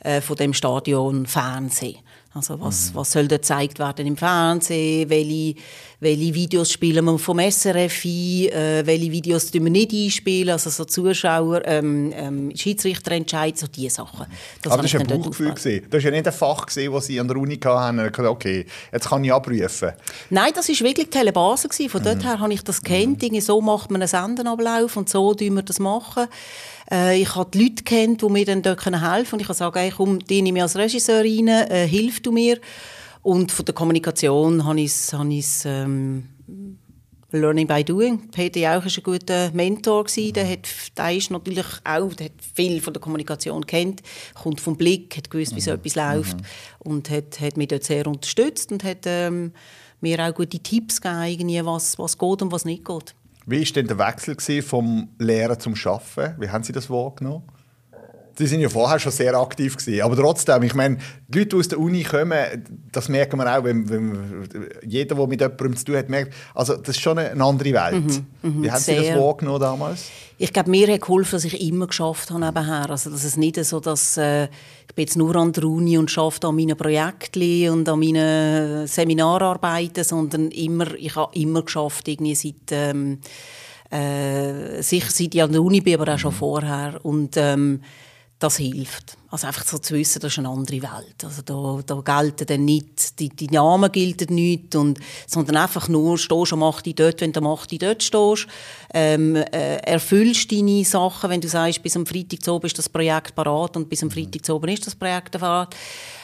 [0.00, 1.98] äh, von dem Stadion Fernsehen.
[2.34, 2.96] Also was, mhm.
[2.96, 5.08] was soll da gezeigt werden im Fernsehen?
[5.08, 5.54] Welche,
[6.00, 8.48] welche Videos spielen wir vom SRF ein?
[8.48, 10.50] Äh, welche Videos tun wir nicht einspielen?
[10.50, 14.26] Also so Zuschauer, ähm, ähm, Schiedsrichterentscheid, so diese Sachen.
[14.62, 15.54] Das Aber das war ein Bauchgefühl.
[15.54, 18.66] Das war ja nicht ein Fach, das Sie an der Uni hatten und gesagt okay,
[18.92, 19.92] jetzt kann ich abrufen.
[20.30, 21.68] Nein, das war wirklich Telebase.
[21.88, 22.04] Von mhm.
[22.04, 23.22] dort her habe ich das kennt.
[23.22, 23.40] Mhm.
[23.40, 26.26] So macht man einen Sendenablauf und so tun wir das machen.
[26.90, 29.26] Äh, ich habe die Leute kennt, die mir dann dort helfen können.
[29.32, 32.32] Und ich kann sagen, hey, komm, die nehme ich als Regisseur rein, äh, hilf du
[32.32, 32.60] mir.
[33.22, 36.28] Und von der Kommunikation habe ich es ähm,
[37.34, 38.30] Learning by Doing.
[38.30, 40.04] Peter Jauch war ein guter Mentor.
[40.14, 44.02] Der, hat, der ist natürlich auch der hat viel von der Kommunikation kennt,
[44.34, 45.78] kommt vom Blick, hat gewusst, wie so mhm.
[45.78, 46.44] etwas läuft mhm.
[46.78, 49.52] und hat, hat mich dort sehr unterstützt und hat ähm,
[50.00, 53.14] mir auch gute Tipps gegeben, was, was geht und was nicht geht.
[53.46, 56.40] Wie war denn der Wechsel vom Lehren zum Arbeiten?
[56.40, 57.44] Wie haben Sie das wahrgenommen?
[58.36, 60.02] Sie sind ja vorher schon sehr aktiv gewesen.
[60.02, 62.36] Aber trotzdem, ich meine, die Leute, die aus der Uni kommen,
[62.90, 64.48] das merken wir auch, wenn, wenn
[64.84, 68.04] jeder, der mit jemandem zu tun hat, merkt, also das ist schon eine andere Welt.
[68.04, 68.80] Mhm, mh, Wie haben.
[68.80, 70.10] Sie das wahrgenommen damals?
[70.36, 72.90] Ich glaube, mir hat geholfen, dass ich immer geschafft habe nebenher.
[72.90, 76.16] Also, dass es nicht so, dass äh, ich bin jetzt nur an der Uni und
[76.18, 82.34] arbeite an meinen Projekten und an meinen Seminararbeiten, sondern immer, ich habe immer geschafft, irgendwie
[82.34, 83.20] seit ähm,
[83.90, 86.38] äh, sicher seit ich an der Uni bin, aber auch schon mhm.
[86.38, 87.00] vorher.
[87.04, 87.80] Und ähm,
[88.44, 89.16] das hilft.
[89.30, 91.24] Also einfach so zu wissen, das ist eine andere Welt.
[91.24, 96.18] Also da, da gelten dann nicht, die, die Namen gelten nicht, und, sondern einfach nur,
[96.18, 98.46] stehst und mach die dort, wenn du mach die dort stehst.
[98.92, 102.88] Ähm, äh, erfüllst deine Sachen, wenn du sagst, bis am Freitag zu oben ist das
[102.88, 105.74] Projekt parat und bis am Freitag zu oben ist das Projekt parat.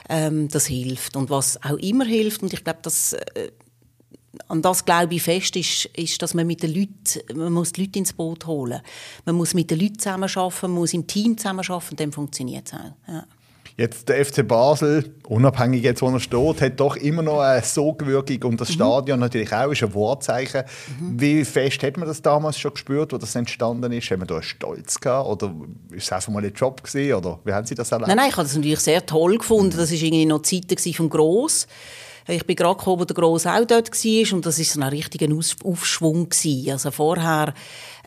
[0.08, 1.16] Ähm, das hilft.
[1.16, 3.50] Und was auch immer hilft, und ich glaube, das äh,
[4.48, 7.82] an das glaube ich fest, ist, ist, dass man mit den Leuten, man muss die
[7.82, 8.80] Leute ins Boot holen.
[9.24, 12.92] Man muss mit den Leuten zusammenarbeiten, man muss im Team zusammenarbeiten, dann funktioniert es auch.
[13.08, 13.24] Ja.
[13.80, 18.50] Jetzt der FC Basel, unabhängig jetzt, wo er steht, hat doch immer noch eine Sogwirkung
[18.50, 18.74] und das mhm.
[18.74, 20.64] Stadion natürlich auch ist ein Wortzeichen.
[21.00, 21.18] Mhm.
[21.18, 24.10] Wie fest hat man das damals schon gespürt, wo das entstanden ist?
[24.10, 25.54] Haben wir da einen Stolz gehabt oder
[25.92, 28.08] ist es einfach mal ein Job gewesen, oder wie haben Sie das erlebt?
[28.08, 29.74] Nein, nein, ich habe das natürlich sehr toll gefunden.
[29.74, 31.66] Das war irgendwie noch Zeiten vom Gross.
[32.28, 34.88] Ich bin gerade gekommen, wo der Grosse auch dort war und das war so ein
[34.88, 35.28] richtiger
[35.64, 36.28] Aufschwung.
[36.28, 36.70] Gewesen.
[36.70, 37.54] Also vorher,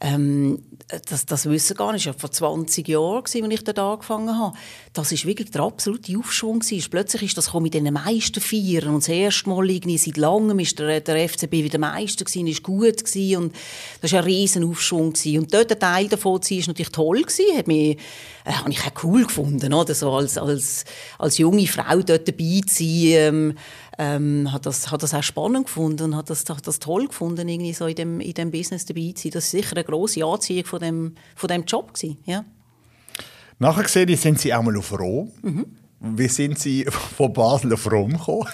[0.01, 0.61] ähm,
[1.09, 4.55] das, das wissen gar nicht, das war vor 20 Jahren, als ich dort angefangen habe.
[4.91, 6.59] Das war wirklich der absolute Aufschwung.
[6.59, 6.89] Gewesen.
[6.89, 10.77] Plötzlich ist das mit den meisten Feiern und das erste Mal irgendwie seit langem ist
[10.77, 13.55] der, der FCB wieder Meister gewesen, ist gut gewesen und
[14.01, 15.13] das war ein riesen Aufschwung.
[15.13, 15.39] Gewesen.
[15.39, 17.97] Und dort ein Teil davon zu sein, ist natürlich toll gewesen, hat mich,
[18.45, 19.95] äh, habe ich auch cool gefunden, oder?
[19.95, 20.85] So als, als,
[21.17, 23.57] als junge Frau dort dabei zu sein, ähm,
[23.97, 27.47] ähm, hat, das, hat das auch spannend gefunden und hat das, hat das toll gefunden,
[27.47, 29.31] irgendwie so in dem, in dem Business dabei zu sein.
[29.31, 31.93] Das war sicher eine grosse Anziehung von dem, von dem Job.
[31.93, 32.43] Gewesen, ja.
[33.59, 35.31] Nachher gesehen, sind Sie auch mal auf Rom.
[35.41, 35.65] Mhm.
[36.05, 38.49] Wie sind Sie von Basel auf Rom gekommen?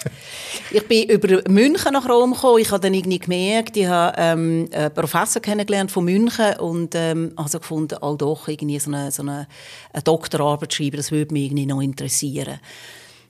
[0.70, 2.60] ich bin über München nach Rom gekommen.
[2.60, 7.32] Ich habe dann irgendwie gemerkt, ich habe ähm, einen Professor kennengelernt von München und ähm,
[7.34, 9.48] also gefunden, auch doch irgendwie so eine, so eine,
[9.92, 12.60] eine Doktorarbeit schreiben, das würde mich irgendwie noch interessieren.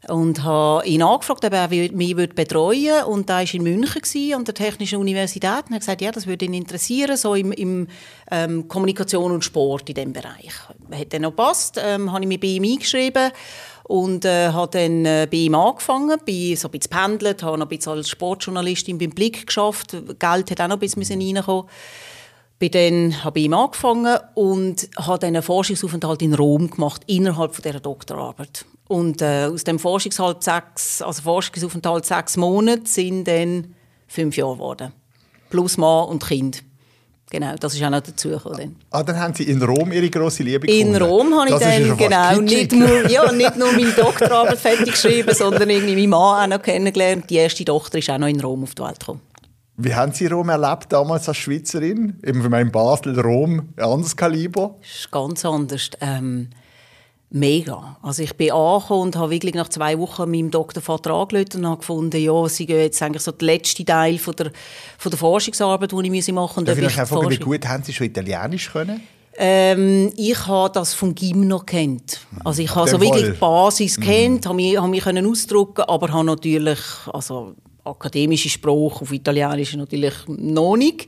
[0.08, 3.06] Und habe ihn angefragt, ob er mich betreuen würde.
[3.06, 6.46] Und da war in München an der Technischen Universität und hat gesagt, ja, das würde
[6.46, 7.86] ihn interessieren, so im, im
[8.30, 10.52] ähm, Kommunikation und Sport in diesem Bereich.
[10.92, 13.30] Hat dann noch gepasst, ähm, habe ich mich bei ihm eingeschrieben
[13.84, 17.66] und äh, habe dann äh, bei ihm angefangen, bin so ein bisschen pendelt, habe noch
[17.66, 21.66] ein bisschen als Sportjournalistin beim Blick geschafft, Geld hat auch noch ein bisschen reinkommen
[22.58, 27.54] bin dann habe ich ihm angefangen und habe dann einen Forschungsaufenthalt in Rom gemacht innerhalb
[27.54, 28.66] von dieser Doktorarbeit.
[28.90, 33.76] Und äh, aus dem Forschungsaufenthalt sechs, also Forschungsaufenthalt sechs Monate sind dann
[34.08, 34.92] fünf Jahre geworden.
[35.48, 36.64] Plus Mann und Kind.
[37.30, 38.74] Genau, das ist auch noch dazu gekommen.
[38.90, 40.96] Ah, dann haben Sie in Rom Ihre grosse Liebe gefunden?
[40.96, 44.90] In Rom habe ich das dann, genau, nicht nur, ja, nicht nur meine Doktorarbeit fertig
[44.90, 47.30] geschrieben, sondern irgendwie meinen Mann auch noch kennengelernt.
[47.30, 49.20] Die erste Tochter ist auch noch in Rom auf die Welt gekommen.
[49.76, 52.18] Wie haben Sie Rom erlebt damals als Schweizerin?
[52.24, 54.74] Eben in Basel, Rom, ein anderes Kaliber?
[54.80, 55.90] Das ist ganz anders.
[56.00, 56.48] Ähm,
[57.30, 57.96] mega.
[58.02, 61.78] Also ich bin angekommen und habe wirklich nach zwei Wochen meinem Doktorvater angerufen und habe
[61.78, 64.50] gefunden, ja, sie gehen jetzt eigentlich so der letzte Teil von der,
[64.98, 66.76] von der Forschungsarbeit, die ich machen muss.
[66.76, 69.00] Darf ich fragen, wie gut haben Sie schon Italienisch können?
[69.36, 72.20] Ähm, ich habe das vom Gym noch kennt.
[72.44, 74.02] Also ich habe so wirklich die Basis mhm.
[74.02, 76.80] kennt, habe mich, habe mich können ausdrucken, aber habe natürlich
[77.12, 81.06] also akademische Sprache auf Italienisch natürlich noch nicht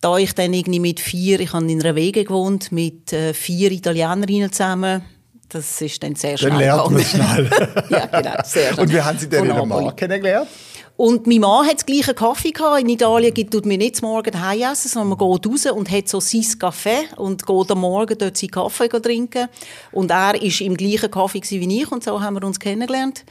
[0.00, 3.72] da ich dann irgendwie mit vier, ich habe in einer Wege gewohnt, mit äh, vier
[3.72, 5.02] Italienerinnen zusammen,
[5.48, 6.50] das ist dann sehr schnell.
[6.50, 7.50] Dann lernt man schnell.
[7.90, 8.80] ja, genau, sehr schnell.
[8.80, 10.48] Und wie haben Sie denn Ihren Mann kennengelernt?
[10.96, 12.80] Und mein Mann hat den gleichen Kaffee gehabt.
[12.80, 16.08] In Italien gibt tut mir nicht morgen daheim essen, sondern man geht raus und hat
[16.08, 19.48] so sein Kaffee und geht am Morgen dort seinen Kaffee trinken.
[19.92, 23.24] Und er war im gleichen Kaffee wie ich und so haben wir uns kennengelernt.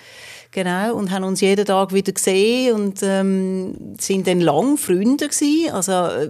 [0.55, 5.73] Genau, und haben uns jeden Tag wieder gesehen und ähm, sind dann lang Freunde gewesen.
[5.73, 6.29] Also äh,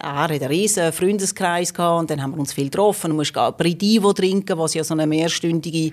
[0.00, 3.10] er hatte einen riesen Freundeskreis gehabt und dann haben wir uns viel getroffen.
[3.10, 5.92] Du musst Aperitivo trinken, was ja so eine mehrstündige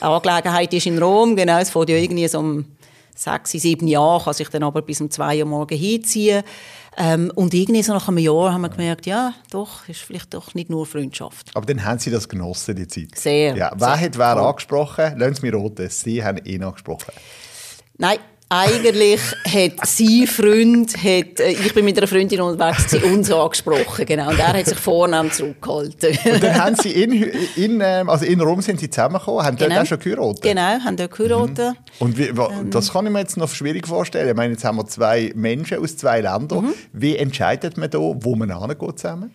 [0.00, 1.36] Angelegenheit ist in Rom.
[1.36, 2.64] Genau, es fängt ja irgendwie so um
[3.18, 6.42] sechs, sieben Jahre, kann sich dann aber bis um zwei Uhr morgen hinziehen.
[6.96, 10.54] Ähm, und irgendwie so nach einem Jahr haben wir gemerkt, ja, doch, ist vielleicht doch
[10.54, 11.50] nicht nur Freundschaft.
[11.54, 13.16] Aber dann haben Sie das genossen, die Zeit?
[13.16, 13.56] Sehr.
[13.56, 13.72] Ja.
[13.76, 14.42] Wer sehr hat wer cool.
[14.42, 15.18] angesprochen?
[15.18, 15.88] Lassen Sie mich roten.
[15.88, 17.12] Sie haben ihn angesprochen.
[17.98, 18.18] Nein,
[18.50, 24.06] eigentlich hat sein Freund, hat, äh, ich bin mit einer Freundin unterwegs, sie uns angesprochen,
[24.06, 26.16] genau, und er hat sich vornehm zurückgehalten.
[26.32, 27.12] und dann haben sie in,
[27.56, 29.74] in, ähm, also in Rom sind sie zusammengekommen, haben genau.
[29.74, 30.42] dort auch schon geheiratet?
[30.42, 31.58] Genau, haben dort geheiratet.
[31.58, 31.74] Mhm.
[31.98, 32.70] Und wie, ähm.
[32.70, 34.28] das kann ich mir jetzt noch schwierig vorstellen.
[34.30, 36.66] Ich meine, jetzt haben wir zwei Menschen aus zwei Ländern.
[36.66, 36.74] Mhm.
[36.92, 39.30] Wie entscheidet man da, wo man hingeht zusammen?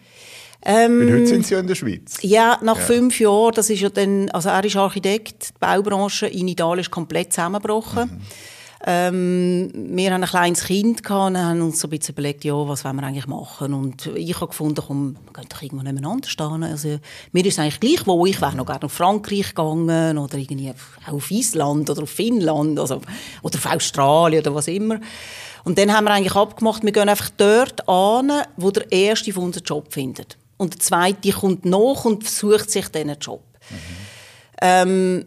[0.65, 2.17] Ähm, Weil heute sind Sie ja in der Schweiz.
[2.21, 2.83] Ja, nach ja.
[2.83, 6.89] fünf Jahren, das ist ja dann, also er ist Architekt, die Baubranche in Italien ist
[6.89, 8.05] komplett zusammengebrochen.
[8.05, 8.21] Mhm.
[8.85, 12.53] Ähm, wir haben ein kleines Kind gehabt und haben uns so ein bisschen überlegt, ja,
[12.53, 13.73] was wollen wir eigentlich machen?
[13.73, 16.63] Und ich habe gefunden, komm, wir können doch irgendwo nebeneinander stehen.
[16.63, 16.99] Also,
[17.31, 20.73] mir ist es eigentlich gleich, wo ich wäre noch gerne nach Frankreich gegangen oder irgendwie
[21.07, 22.99] auf Island oder auf Finnland also,
[23.41, 24.99] oder auf Australien oder was immer.
[25.63, 29.45] Und dann haben wir eigentlich abgemacht, wir gehen einfach dort an, wo der Erste von
[29.45, 30.37] uns einen Job findet.
[30.57, 33.43] Und der Zweite kommt nach und sucht sich diesen Job.
[33.69, 33.75] Mhm.
[34.61, 35.25] Ähm,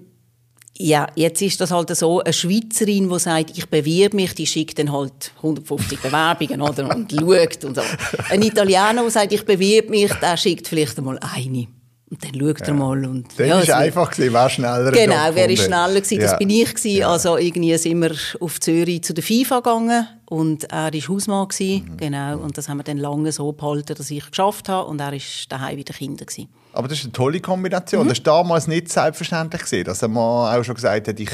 [0.79, 4.79] ja, jetzt ist das halt so, eine Schweizerin, die sagt, ich bewirbe mich, die schickt
[4.79, 7.83] dann halt 150 Bewerbungen oder, und schaut und so.
[8.31, 11.69] Ein Italiener, der sagt, ich bewirbe mich, der schickt vielleicht einmal eine.
[12.09, 12.67] Und dann schaut ja.
[12.67, 13.05] er mal.
[13.05, 16.37] Und, dann ja, war einfach, gewesen, wer schneller Genau, wer ist schneller gewesen, das ja.
[16.37, 16.99] bin ich gewesen.
[16.99, 17.11] Ja.
[17.11, 21.85] Also irgendwie sind wir auf Zürich zu der FIFA gegangen und er war Hausmann gewesen,
[21.85, 21.97] mhm.
[21.97, 22.39] genau.
[22.39, 25.21] Und das haben wir dann lange so behalten, dass ich geschafft habe und er war
[25.49, 26.49] daheim wieder Kinder gewesen.
[26.77, 28.05] Aber das ist eine tolle Kombination.
[28.05, 28.11] Mhm.
[28.11, 31.31] Das war damals nicht selbstverständlich, gewesen, dass er mal auch schon gesagt hat, ich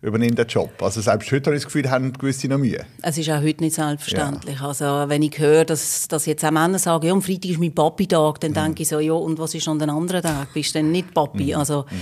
[0.00, 0.70] übernehme den Job.
[0.80, 2.84] Also selbst heute habe ich das Gefühl, haben gewisse noch Mühe.
[3.02, 4.60] Es ist auch heute nicht selbstverständlich.
[4.60, 4.68] Ja.
[4.68, 7.74] Also wenn ich höre, dass, dass jetzt auch Männer sagen, ja, am Freitag ist mein
[7.74, 8.54] Papi-Tag, dann mhm.
[8.54, 10.54] denke ich so, ja, und was ist an den anderen Tag?
[10.54, 11.46] Bist du denn nicht Papi?
[11.46, 11.58] Mhm.
[11.58, 11.96] Also mhm.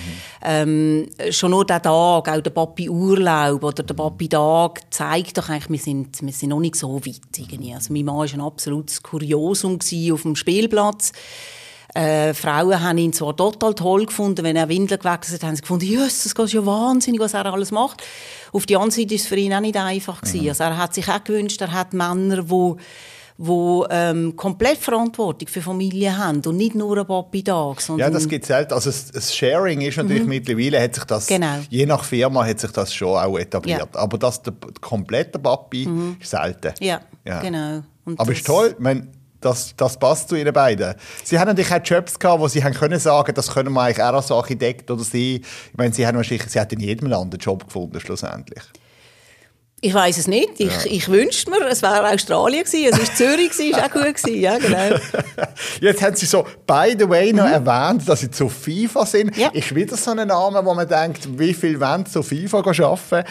[0.44, 5.78] ähm, schon nur der Tag, auch der Papi-Urlaub oder der Papi-Tag zeigt doch eigentlich, wir
[5.78, 7.20] sind, wir sind noch nicht so weit.
[7.38, 7.72] Irgendwie.
[7.72, 9.78] Also mein Mann war ein absolutes Kuriosum
[10.12, 11.12] auf dem Spielplatz.
[11.96, 15.62] Äh, Frauen haben ihn zwar total toll gefunden, wenn er Windeln gewechselt hat, haben sie
[15.62, 18.02] gefunden, Jesus, das ist ja wahnsinnig, was er alles macht.
[18.52, 20.42] Auf die andere Seite ist es für ihn auch nicht einfach gewesen.
[20.42, 20.48] Mhm.
[20.50, 22.74] Also er hat sich auch gewünscht, er hat Männer, die
[23.38, 27.82] wo ähm, komplett Verantwortung für Familie haben und nicht nur ein Papi-Tag.
[27.98, 28.72] Ja, das gibt es selten.
[28.72, 30.28] Also das, Sharing ist natürlich mhm.
[30.30, 31.58] mittlerweile, hat sich das, genau.
[31.68, 33.88] je nach Firma hat sich das schon auch etabliert.
[33.94, 34.00] Ja.
[34.00, 36.16] Aber das der, der komplette Papi mhm.
[36.18, 36.72] ist selten.
[36.80, 37.40] Ja, ja.
[37.40, 37.82] genau.
[38.06, 39.08] Und Aber ist toll, ich meine,
[39.46, 40.94] das, das passt zu ihnen beiden.
[41.24, 44.02] Sie haben natürlich auch Jobs gehabt, wo sie haben können sagen, das können wir eigentlich
[44.02, 45.36] auch als Architekt oder sie.
[45.36, 48.62] Ich meine, sie haben wahrscheinlich, sie hat in jedem Land einen Job gefunden schlussendlich.
[49.82, 50.58] Ich weiß es nicht.
[50.58, 50.86] Ich, ja.
[50.86, 54.40] ich wünschte mir, es wäre Australien gewesen, es war Zürich, gewesen, ist auch gut gewesen.
[54.40, 54.98] Ja, genau.
[55.82, 57.66] Jetzt haben Sie so, by the way, noch mhm.
[57.66, 59.36] erwähnt, dass Sie zu FIFA sind.
[59.36, 59.48] Ja.
[59.48, 63.28] Ist wieder so ein Name, wo man denkt, wie viel wollen zu FIFA arbeiten?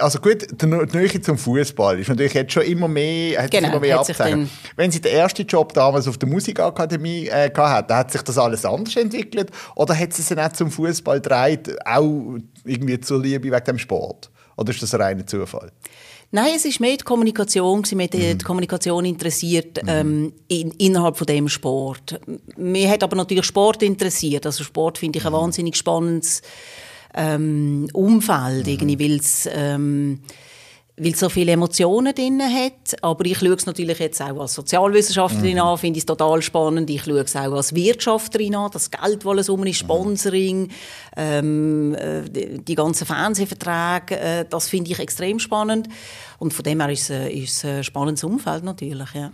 [0.00, 3.78] Also gut, die Nähe zum Fußball ist natürlich jetzt schon immer mehr, hat genau, immer
[3.78, 4.48] mehr abzeichnet.
[4.74, 8.64] Wenn Sie den ersten Job damals auf der Musikakademie äh, hatten, hat sich das alles
[8.64, 9.52] anders entwickelt?
[9.76, 14.28] Oder hat Sie sich nicht zum Fußball gedreht, auch irgendwie zur Liebe wegen dem Sport?
[14.56, 15.72] Oder ist das ein reiner Zufall?
[16.30, 18.08] Nein, es ist mehr die Kommunikation, hat mhm.
[18.10, 19.88] die Kommunikation interessiert mhm.
[19.88, 22.20] ähm, in, innerhalb von dem Sport.
[22.56, 24.44] Mir hat aber natürlich Sport interessiert.
[24.44, 25.36] Also Sport finde ich ein mhm.
[25.36, 26.42] wahnsinnig spannendes
[27.14, 28.72] ähm, Umfeld, mhm.
[28.72, 30.20] irgendwie, weil es ähm,
[30.96, 32.96] weil es so viele Emotionen drin hat.
[33.02, 35.62] Aber ich schaue es natürlich jetzt auch als Sozialwissenschaftlerin mhm.
[35.62, 36.88] an, finde es total spannend.
[36.88, 40.68] Ich schaue es auch als Wirtschafterin an, das Geld, das es um ist, Sponsoring,
[41.16, 42.22] ähm, äh,
[42.58, 45.88] die ganzen Fernsehverträge, äh, das finde ich extrem spannend.
[46.38, 49.32] Und von dem her ist es, ein spannendes Umfeld natürlich, ja.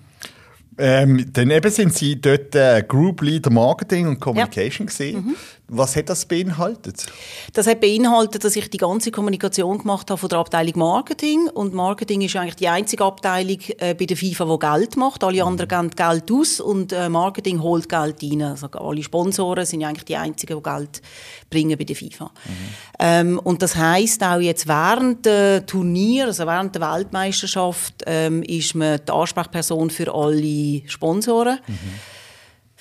[0.79, 4.91] Ähm, dann eben sind Sie dort äh, Group Leader Marketing und Communication ja.
[4.91, 5.25] gesehen.
[5.27, 5.37] Mhm.
[5.73, 7.07] Was hat das beinhaltet?
[7.53, 11.49] Das hat beinhaltet, dass ich die ganze Kommunikation gemacht habe von der Abteilung Marketing.
[11.49, 15.23] Und Marketing ist eigentlich die einzige Abteilung äh, bei der FIFA, die Geld macht.
[15.23, 18.43] Alle anderen geben Geld aus und äh, Marketing holt Geld rein.
[18.43, 21.03] Also alle Sponsoren sind eigentlich die einzigen, die Geld
[21.49, 22.25] bringen bei der FIFA.
[22.25, 22.51] Mhm.
[22.99, 28.75] Ähm, und das heißt auch jetzt während der Turnier, also während der Weltmeisterschaft, ähm, ist
[28.75, 31.61] man die Ansprechperson für alle Sponsoren.
[31.69, 32.20] Mhm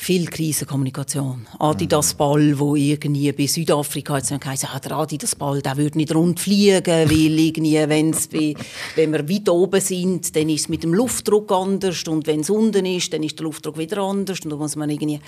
[0.01, 1.45] viel Krisenkommunikation.
[1.59, 6.15] Adidas Ball, wo irgendwie bei Südafrika jetzt geheißen hat, der Adidas Ball, der würde nicht
[6.15, 8.53] rund fliegen, weil irgendwie, wenn's bei,
[8.95, 12.49] wenn wir weit oben sind, dann ist es mit dem Luftdruck anders und wenn es
[12.49, 15.19] unten ist, dann ist der Luftdruck wieder anders und da muss man irgendwie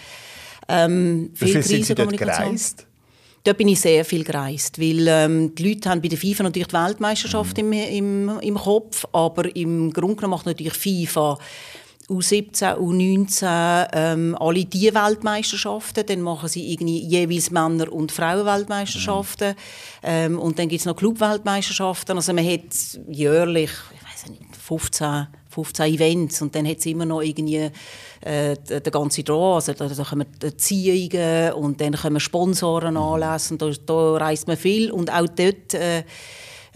[0.70, 2.58] ähm, viel Krisenkommunikation.
[3.44, 6.70] Dort bin ich sehr viel gereist, weil ähm, die Leute haben bei der FIFA natürlich
[6.70, 7.74] die Weltmeisterschaft mhm.
[7.74, 11.38] im, im, im Kopf, aber im Grunde genommen macht natürlich FIFA
[12.12, 16.06] U17, U19, ähm, alle die Weltmeisterschaften.
[16.06, 19.50] Dann machen sie irgendwie jeweils Männer- und Frauenweltmeisterschaften.
[19.50, 19.56] Mhm.
[20.04, 22.18] Ähm, und dann gibt es noch Clubweltmeisterschaften.
[22.18, 22.62] Also man hat
[23.08, 27.70] jährlich, ich weiß nicht, 15, 15 Events und dann hat es immer noch irgendwie
[28.22, 33.02] äh, der ganze Draw, also da, da kommen Ziehungen und dann kommen Sponsoren mhm.
[33.02, 36.04] anlassen, da, da reist man viel und auch dort äh,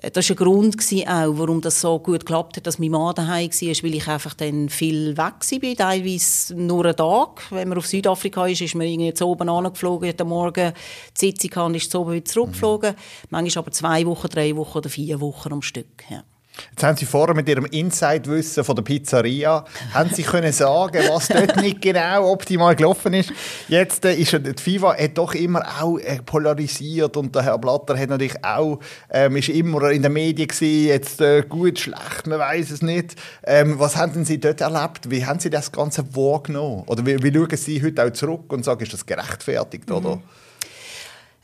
[0.02, 0.78] das war ein Grund
[1.08, 4.34] auch, warum das so gut geklappt hat, dass mein Mann daheim war, weil ich einfach
[4.34, 7.50] dann viel weg war, teilweise nur einen Tag.
[7.50, 10.74] Wenn man auf Südafrika ist, ist man irgendwie zu oben angeflogen, heute Morgen
[11.16, 12.92] die Sitzung kam, ist zu oben wieder zurückgeflogen.
[12.92, 13.28] Mhm.
[13.30, 16.04] Manchmal aber zwei Wochen, drei Wochen oder vier Wochen am Stück.
[16.10, 16.24] Ja.
[16.72, 21.28] Jetzt haben Sie vorher mit Ihrem Inside-Wissen von der Pizzeria haben Sie können sagen, was
[21.28, 23.32] dort nicht genau optimal gelaufen ist.
[23.68, 27.98] Jetzt äh, ist die FIFA hat doch immer auch äh, polarisiert und der Herr Blatter
[27.98, 32.40] hat natürlich auch ähm, ist immer in den Medien gewesen, jetzt äh, gut, schlecht, man
[32.40, 33.16] weiß es nicht.
[33.44, 35.10] Ähm, was haben Sie dort erlebt?
[35.10, 36.84] Wie haben Sie das Ganze wahrgenommen?
[36.88, 39.96] Oder wie, wie schauen Sie heute auch zurück und sagen, ist das gerechtfertigt mhm.
[39.96, 40.20] oder?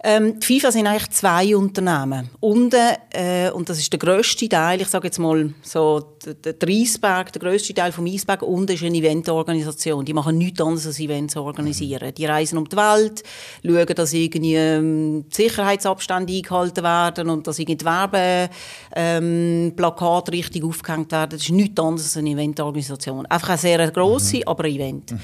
[0.04, 2.32] Ähm, die FIFA sind eigentlich zwei Unternehmen.
[2.40, 6.70] Unten, äh, und das ist der grösste Teil, ich sage jetzt mal so, der, der
[6.70, 10.04] Eisberg, der grösste Teil vom Eisberg, unten ist eine Eventorganisation.
[10.04, 12.16] Die machen nichts anderes als Events organisieren.
[12.16, 13.22] Die reisen um die Welt,
[13.64, 21.30] schauen, dass irgendwie ähm, Sicherheitsabstände eingehalten werden und dass irgendwie Werbeplakate ähm, richtig aufgehängt werden.
[21.32, 23.28] Das ist nichts anderes als eine Eventorganisation.
[23.28, 24.44] Einfach eine sehr grosse, mhm.
[24.48, 25.12] aber ein Event.
[25.12, 25.20] Mhm.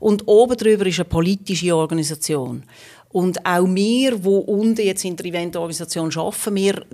[0.00, 2.64] Und oben drüber ist eine politische Organisation.
[3.10, 6.86] Und auch wir, die unten jetzt in der Eventorganisation arbeiten, wir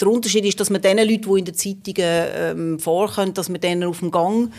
[0.00, 3.58] der Unterschied ist, dass wir den Leuten, die in den Zeitungen ähm, vorkommen, dass wir
[3.58, 4.52] denen auf dem Gang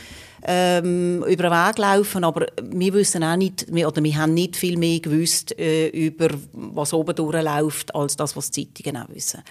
[0.44, 4.56] ähm, über den Weg laufen, aber wir wissen auch nicht, wir, oder wir haben nicht
[4.56, 9.42] viel mehr gewusst äh, über was oben durchläuft, als das, was die Zeitungen auch wissen.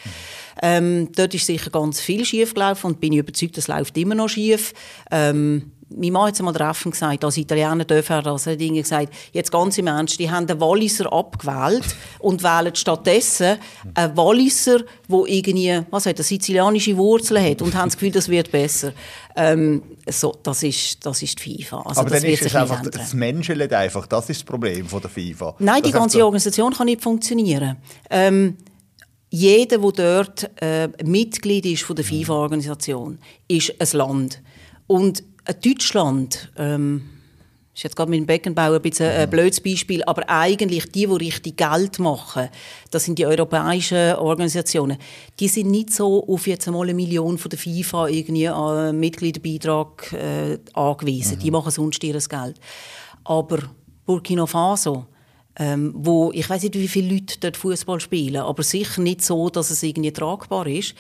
[0.62, 4.29] Ähm, dort ist sicher ganz viel schief gelaufen und bin überzeugt, das läuft immer noch
[4.29, 4.73] schief.
[5.11, 8.46] Ähm, mein Mann hat es mal treffen gesagt, als Italiener dürfen er das.
[8.46, 11.85] Er hat gesagt, jetzt ganz im Ernst, die haben den Walliser abgewählt
[12.18, 13.59] und wählen stattdessen
[13.94, 18.29] einen Walliser, der irgendwie, was hat, eine sizilianische Wurzeln hat und haben das Gefühl, das
[18.29, 18.92] wird besser.
[19.37, 21.83] Ähm, so, das ist, das ist die FIFA.
[21.83, 22.92] Also, Aber dann ist es einfach ändern.
[22.94, 25.55] das Menschenleben einfach, das ist das Problem von der FIFA.
[25.59, 27.77] Nein, die das ganze Organisation kann nicht funktionieren.
[28.11, 28.57] Ähm,
[29.31, 32.24] jeder, der dort äh, Mitglied ist von der mhm.
[32.24, 34.42] FIFA-Organisation, ist ein Land.
[34.87, 35.22] Und
[35.54, 37.02] Deutschland, ähm,
[37.78, 41.12] ist jetzt gerade mit dem Beckenbau ein bisschen ein blödes Beispiel, aber eigentlich die, die
[41.12, 42.48] richtig Geld machen,
[42.90, 44.98] das sind die europäischen Organisationen,
[45.38, 50.12] die sind nicht so auf jetzt einmal eine Million von der FIFA irgendwie an Mitgliederbeitrag
[50.12, 51.37] äh, angewiesen.
[51.37, 51.40] Mhm.
[51.40, 52.56] Die machen sonst ihr Geld.
[53.22, 53.58] Aber
[54.04, 55.06] Burkina Faso,
[55.56, 59.50] ähm, wo ich weiß nicht, wie viele Leute dort Fußball spielen, aber sicher nicht so,
[59.50, 60.94] dass es irgendwie tragbar ist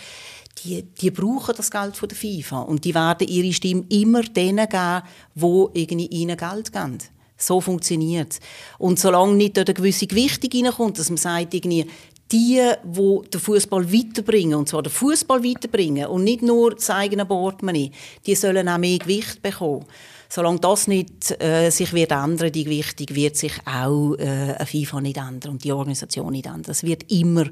[0.64, 4.68] die, die brauchen das Geld von der FIFA und die werden ihre Stimme immer denen
[4.68, 5.02] geben,
[5.34, 6.98] wo irgendwie ihnen Geld geben.
[7.36, 8.40] So funktioniert es.
[8.78, 11.86] Und solange nicht eine gewisse Gewichtung reinkommt, dass man sagt, irgendwie,
[12.32, 17.24] die, die den Fußball weiterbringen, und zwar den Fußball weiterbringen und nicht nur das eigene
[17.24, 17.92] Portemonnaie,
[18.26, 19.86] die sollen auch mehr Gewicht bekommen.
[20.28, 25.00] Solange das nicht äh, sich wird ändern, die Gewichtung, wird sich auch äh, eine FIFA
[25.00, 26.72] nicht ändern und die Organisation nicht ändern.
[26.72, 27.46] Es wird immer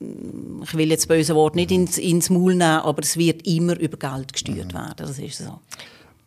[0.00, 3.96] ich will jetzt böse Wort nicht ins, ins Maul nehmen, aber es wird immer über
[3.96, 4.78] Geld gesteuert mhm.
[4.78, 4.94] werden.
[4.96, 5.60] Das ist so.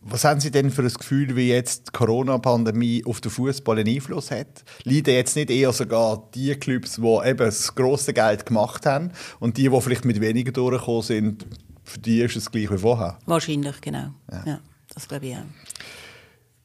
[0.00, 3.94] Was haben Sie denn für ein Gefühl, wie jetzt die Corona-Pandemie auf den Fußball einen
[3.94, 4.64] Einfluss hat?
[4.84, 9.56] Leiden jetzt nicht eher sogar die Clubs, die eben das grosse Geld gemacht haben und
[9.56, 11.46] die, die vielleicht mit weniger durchgekommen sind,
[11.82, 13.18] für die ist es gleich wie vorher?
[13.26, 14.10] Wahrscheinlich, genau.
[14.30, 14.42] Ja.
[14.46, 14.60] ja
[14.94, 15.42] das glaube ich auch.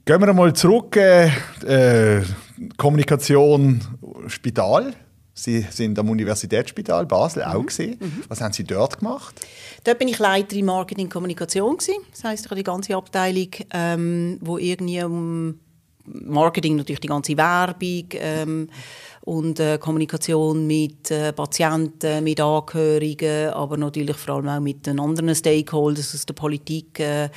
[0.06, 0.96] Gehen wir einmal zurück.
[0.98, 1.28] Äh,
[1.66, 2.24] äh,
[2.78, 3.82] Kommunikation,
[4.28, 4.94] Spital.
[5.34, 7.52] Sie sind am Universitätsspital Basel mhm.
[7.52, 7.98] auch gesehen.
[8.00, 8.24] Mhm.
[8.28, 9.36] Was haben Sie dort gemacht?
[9.84, 14.58] Dort bin ich Leiterin Marketing Kommunikation Das heißt, ich habe die ganze Abteilung, ähm, wo
[14.58, 15.60] irgendwie um
[16.06, 18.69] Marketing natürlich die ganze Werbung ähm,
[19.22, 25.00] und äh, Kommunikation mit äh, Patienten, mit Angehörigen, aber natürlich vor allem auch mit den
[25.00, 27.00] anderen Stakeholders aus der Politik.
[27.00, 27.30] Äh,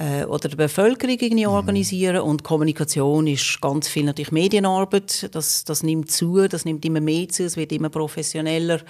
[0.00, 1.52] äh, oder der Bevölkerung irgendwie mhm.
[1.52, 2.22] organisieren.
[2.22, 5.28] Und Kommunikation ist ganz viel natürlich Medienarbeit.
[5.34, 8.80] Das, das nimmt zu, das nimmt immer mehr zu, es wird immer professioneller.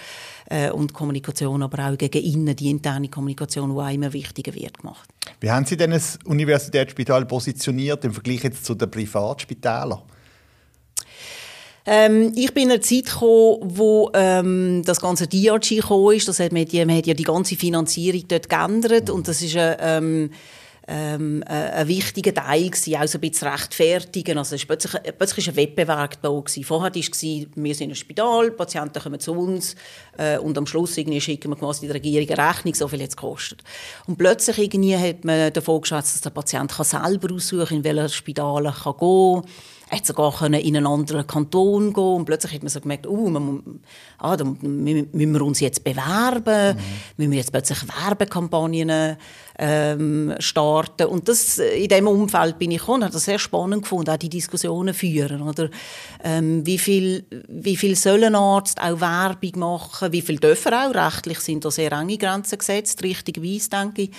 [0.49, 4.79] Äh, und Kommunikation aber auch gegen innen, die interne Kommunikation, die auch immer wichtiger wird
[4.79, 5.09] gemacht.
[5.41, 10.03] Wie haben Sie denn das Universitätsspital positioniert im Vergleich jetzt zu den Privatspitälern?
[11.87, 16.29] Ähm, ich bin in einer Zeit gekommen, wo ähm, das ganze DRG gekommen ist.
[16.29, 19.77] Das hat, man, man hat ja die ganze Finanzierung dort geändert und das ist eine,
[19.81, 20.31] ähm,
[20.93, 24.37] ähm, äh, ein wichtiger Teil gewesen, auch so ein bisschen rechtfertigen.
[24.37, 26.43] Also es war plötzlich, plötzlich ein Wettbewerb da.
[26.65, 29.77] Vorher war es, wir sind ein Spital, Patienten kommen zu uns
[30.19, 33.17] äh, und am Schluss irgendwie schicken wir quasi der Regierung eine Rechnung, so viel es
[33.17, 33.63] kostet.
[34.09, 38.17] Und plötzlich irgendwie hat man davon geschätzt, dass der Patient selber aussuchen kann, in welches
[38.17, 39.43] Spital er gehen kann
[39.91, 42.03] hat sogar in einen anderen Kanton gehen.
[42.03, 43.81] Und plötzlich hat man so gemerkt, uh, man,
[44.19, 46.83] ah, da müssen wir uns jetzt bewerben, mhm.
[47.17, 49.17] müssen wir jetzt plötzlich Werbekampagnen
[49.59, 51.07] ähm, starten.
[51.07, 54.29] Und das, in diesem Umfeld bin ich gekommen, habe das sehr spannend gefunden, auch die
[54.29, 55.71] Diskussionen führen, oder?
[56.23, 60.95] Ähm, wie viel, wie viel soll ein Arzt auch Werbung machen, wie viel dürfen auch,
[60.95, 64.11] rechtlich sind da sehr enge Grenzen gesetzt, richtigerweise, denke ich,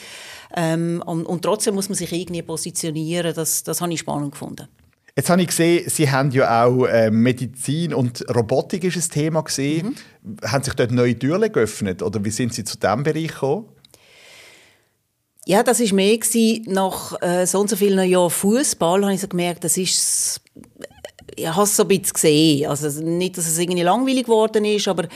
[0.53, 4.67] ähm, und, und, trotzdem muss man sich irgendwie positionieren, das, das habe ich spannend gefunden.
[5.15, 9.41] Jetzt habe ich gesehen, Sie haben ja auch äh, Medizin und Robotik ist ein Thema
[9.41, 9.97] gesehen.
[10.23, 10.37] Mhm.
[10.47, 13.65] Haben sich dort neue Türen geöffnet oder wie sind Sie zu diesem Bereich gekommen?
[15.45, 19.21] Ja, das war mehr gewesen, nach äh, so und so vielen Jahren Fußball habe ich
[19.21, 20.41] so gemerkt, das ist
[21.35, 22.69] ich habe es so ein bisschen gesehen.
[22.69, 25.07] Also nicht, dass es irgendwie langweilig geworden ist, aber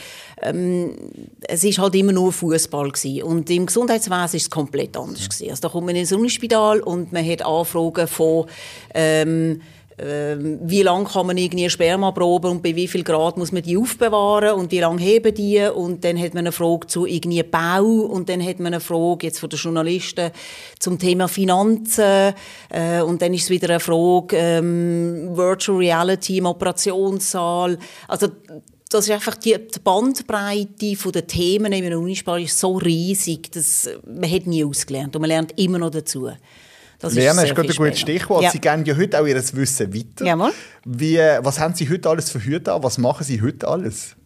[0.42, 0.96] ähm,
[1.42, 2.90] es ist halt immer nur Fußball
[3.22, 5.50] Und im Gesundheitswesen ist es komplett anders gewesen.
[5.50, 8.46] Also da kommt man ins Unispital und man hat Anfragen von
[8.94, 9.60] ähm,
[9.98, 13.78] wie lange kann man irgendwie Sperma proben und bei wie viel Grad muss man die
[13.78, 15.60] aufbewahren und wie lange heben die?
[15.74, 19.26] Und dann hat man eine Frage zu irgendwie Bau und dann hat man eine Frage
[19.26, 20.32] jetzt von den Journalisten
[20.78, 22.34] zum Thema Finanzen.
[22.68, 27.78] Äh, und dann ist es wieder eine Frage ähm, Virtual Reality im Operationssaal.
[28.06, 28.28] Also
[28.90, 34.30] das ist einfach die, Bandbreite der Themen in der Unispar ist so riesig, dass man
[34.30, 36.28] hat nie ausgelernt und man lernt immer noch dazu.
[37.06, 38.42] Das Lernen ist, ist gerade ein gutes Stichwort.
[38.42, 38.50] Ja.
[38.50, 40.24] Sie geben ja heute auch Ihr Wissen weiter.
[40.24, 40.52] Jawohl.
[40.84, 42.82] Wie, was haben Sie heute alles für Hüte an?
[42.82, 44.16] Was machen Sie heute alles?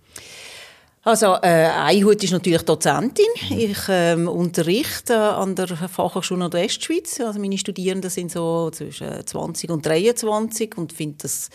[1.02, 3.24] Also äh, ein Hut ist natürlich Dozentin.
[3.48, 7.20] Ich ähm, unterrichte an der Fachhochschule Nordwestschweiz.
[7.20, 11.48] Also meine Studierenden sind so zwischen 20 und 23 und finde das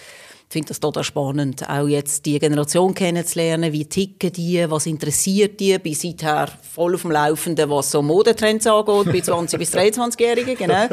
[0.48, 5.60] ich finde das total spannend, auch jetzt die Generation kennenzulernen, wie ticken die, was interessiert
[5.60, 10.56] die, bin seither voll auf dem Laufenden, was so Modetrends angeht, bei 20- bis 23-Jährigen,
[10.56, 10.88] genau.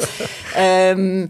[0.56, 1.28] ähm,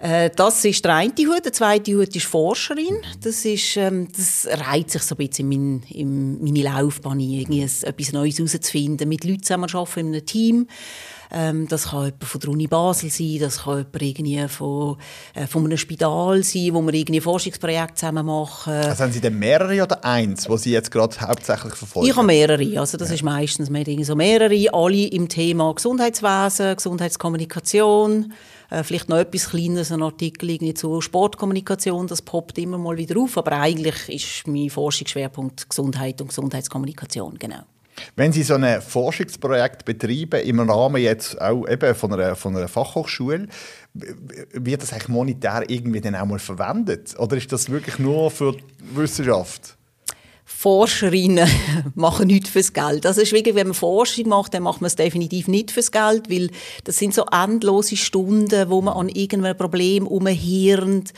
[0.00, 1.44] äh, das ist der eine Hut.
[1.44, 2.98] Der zweite Hut ist Forscherin.
[3.20, 7.62] Das, ist, ähm, das reiht sich so ein bisschen in, mein, in meine Laufbahn, irgendwie
[7.62, 10.68] etwas Neues herauszufinden, mit Leuten zusammen arbeiten in einem Team.
[11.30, 14.96] Ähm, das kann jemand von der Uni Basel sein, das kann jemand irgendwie von,
[15.34, 18.72] äh, von einem Spital sein, wo wir irgendwie Forschungsprojekte zusammen machen.
[18.72, 22.08] Also haben Sie denn mehrere oder eins, wo Sie jetzt gerade hauptsächlich verfolgen?
[22.08, 22.80] Ich habe mehrere.
[22.80, 23.16] Also das ja.
[23.16, 28.32] ist meistens man so mehrere, alle im Thema Gesundheitswesen, Gesundheitskommunikation.
[28.70, 33.18] Äh, vielleicht noch etwas Kleines, ein Artikel irgendwie zu Sportkommunikation, das poppt immer mal wieder
[33.18, 33.38] auf.
[33.38, 37.62] Aber eigentlich ist mein Forschungsschwerpunkt Gesundheit und Gesundheitskommunikation, genau.
[38.16, 42.68] Wenn Sie so ein Forschungsprojekt betreiben, im Rahmen jetzt auch eben von einer, von einer
[42.68, 43.46] Fachhochschule,
[43.94, 47.18] wird das eigentlich monetär irgendwie dann auch mal verwendet?
[47.18, 49.77] Oder ist das wirklich nur für die Wissenschaft?
[50.50, 51.48] Forscherinnen
[51.94, 53.04] machen nichts fürs Geld.
[53.04, 56.30] Das ist wirklich, wenn man Forschung macht, dann macht man es definitiv nicht fürs Geld,
[56.30, 56.50] weil
[56.84, 61.12] das sind so endlose Stunden, wo man an irgendeinem Problem umhirnt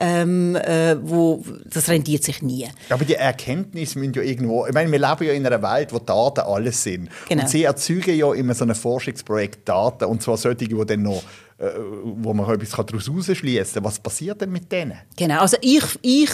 [0.00, 2.66] ähm, äh, wo, das rentiert sich nie.
[2.90, 5.98] Aber die Erkenntnisse müssen ja irgendwo, ich meine, wir leben ja in einer Welt, wo
[5.98, 7.08] Daten alles sind.
[7.28, 7.42] Genau.
[7.42, 11.22] Und sie erzeugen ja immer so ein Forschungsprojekt Daten, und zwar solche, die dann noch
[11.56, 13.84] wo man etwas daraus herausschließen kann.
[13.84, 14.98] Was passiert denn mit denen?
[15.16, 16.30] Genau, also ich, ich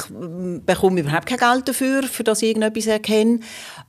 [0.65, 3.41] bekomme überhaupt kein Geld dafür, für das ich irgendetwas erkenne.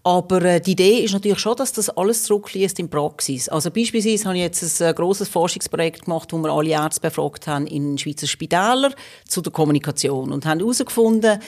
[0.04, 3.48] Aber äh, die Idee ist natürlich schon, dass das alles zurückfließt in Praxis.
[3.48, 7.48] Also beispielsweise habe ich jetzt ein äh, grosses Forschungsprojekt gemacht, wo wir alle Ärzte befragt
[7.48, 8.94] haben in Schweizer Spitälern
[9.26, 11.40] zu der Kommunikation und haben herausgefunden,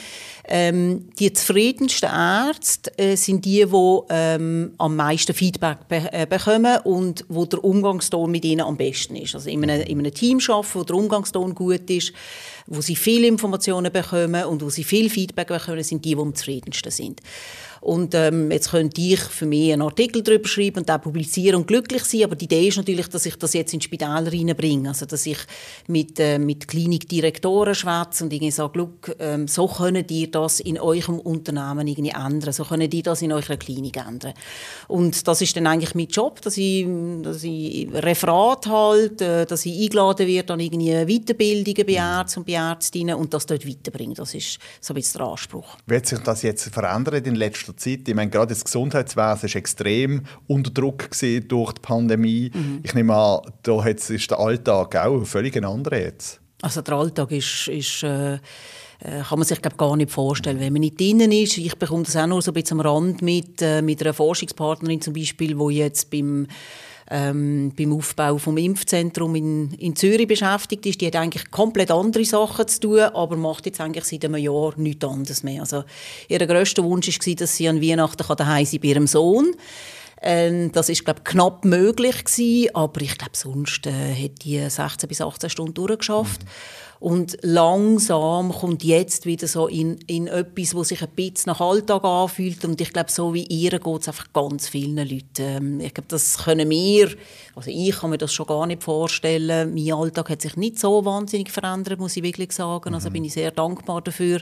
[0.45, 6.79] ähm, die zufriedensten Ärzte äh, sind die, die ähm, am meisten Feedback be äh, bekommen
[6.83, 9.35] und wo der Umgangston mit ihnen am besten ist.
[9.35, 12.11] Also in einem, in einem Team arbeiten, wo der Umgangston gut ist,
[12.67, 16.35] wo sie viele Informationen bekommen und wo sie viel Feedback bekommen, sind die, die am
[16.35, 17.21] zufriedensten sind.
[17.83, 21.67] Und ähm, jetzt könnte ich für mich einen Artikel darüber schreiben und auch publizieren und
[21.67, 22.23] glücklich sein.
[22.23, 24.87] Aber die Idee ist natürlich, dass ich das jetzt in Spitäler reinbringe.
[24.87, 25.39] Also, dass ich
[25.87, 28.87] mit, äh, mit Klinikdirektoren schwätze und irgendwie sage,
[29.19, 32.53] ähm, so könnt ihr das in eurem Unternehmen irgendwie ändern.
[32.53, 34.33] So könnt ihr das in eurer Klinik ändern.
[34.87, 36.87] Und das ist dann eigentlich mein Job, dass ich,
[37.21, 42.53] dass ich Referat halte, dass ich eingeladen werde an irgendwie Weiterbildungen bei Ärzten und bei
[42.53, 44.13] Ärztinnen und das dort weiterbringe.
[44.13, 45.75] Das ist so ein bisschen der Anspruch.
[45.85, 48.07] Wird sich das jetzt verändern in letzter letzter Zeit.
[48.07, 51.09] Ich meine, gerade das Gesundheitswesen ist extrem unter Druck
[51.47, 52.51] durch die Pandemie.
[52.53, 52.79] Mhm.
[52.83, 56.39] Ich nehme an, da ist der Alltag auch völlig ein anderer jetzt.
[56.61, 58.39] Also der Alltag ist, ist äh, äh
[59.27, 61.57] kann man sich glaub, gar nicht vorstellen, wenn man nicht drinnen ist.
[61.57, 65.01] Ich bekomme das auch nur so ein bisschen am Rand mit, äh, mit einer Forschungspartnerin
[65.01, 66.47] zum Beispiel, wo jetzt beim
[67.09, 71.01] ähm, beim Aufbau vom Impfzentrum in, in Zürich beschäftigt ist.
[71.01, 74.73] Die hat eigentlich komplett andere Sachen zu tun, aber macht jetzt eigentlich seit einem Jahr
[74.77, 75.61] nichts anderes mehr.
[75.61, 75.83] Also
[76.27, 79.55] ihr grösster Wunsch war, dass sie an Weihnachten daheim sein bei ihrem Sohn.
[80.25, 85.09] Ähm, das ist glaube knapp möglich gewesen, aber ich glaube sonst äh, hätte die 16
[85.09, 86.43] bis 18 Stunden durchgeschafft.
[86.43, 86.47] Mhm.
[87.03, 92.01] Und langsam kommt jetzt wieder so in, in etwas, wo sich ein bisschen nach Alltag
[92.05, 92.63] anfühlt.
[92.63, 95.25] Und ich glaube, so wie ihr geht es einfach ganz vielen Leuten.
[95.37, 97.09] Ähm, ich glaube, das können wir,
[97.55, 99.73] also ich kann mir das schon gar nicht vorstellen.
[99.73, 102.93] Mein Alltag hat sich nicht so wahnsinnig verändert, muss ich wirklich sagen.
[102.93, 103.13] Also mhm.
[103.13, 104.39] bin ich sehr dankbar dafür.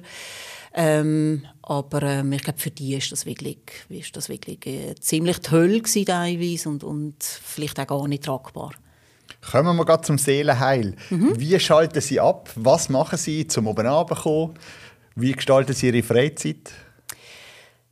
[0.76, 3.58] Ähm, aber ähm, ich glaube, für die ist das wirklich,
[3.90, 8.74] ist das wirklich äh, ziemlich toll gewesen, teilweise und, und vielleicht auch gar nicht tragbar.
[9.50, 10.96] Kommen wir gerade zum Seelenheil.
[11.10, 11.40] Mhm.
[11.40, 12.50] Wie schalten Sie ab?
[12.56, 14.54] Was machen Sie zum oben kommen?
[15.16, 16.72] Wie gestalten Sie Ihre Freizeit?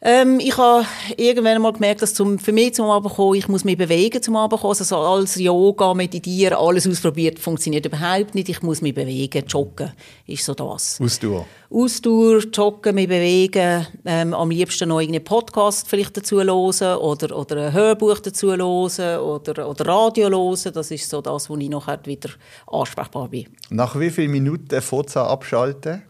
[0.01, 0.85] Ähm, ich habe
[1.17, 4.77] irgendwann mal gemerkt, dass zum, für mich zum Abendkommen, ich muss mich bewegen zum Abendkommen.
[4.77, 8.47] Also als Yoga, Meditieren, alles ausprobiert, funktioniert überhaupt nicht.
[8.47, 9.91] Ich muss mich bewegen, joggen
[10.25, 11.01] ist so das.
[11.01, 11.45] Ausdauer?
[11.69, 17.67] Ausdauer, joggen, mich bewegen, ähm, am liebsten noch irgendeinen Podcast vielleicht dazu hören oder, oder
[17.67, 20.73] ein Hörbuch dazu hören oder, oder Radio hören.
[20.73, 22.29] Das ist so das, wo ich nachher wieder
[22.67, 23.47] ansprechbar bin.
[23.69, 26.03] Nach wie vielen Minuten Fotza abschalten?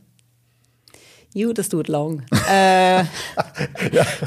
[1.32, 2.24] Ju, das dauert lang.
[2.50, 3.06] äh, ja.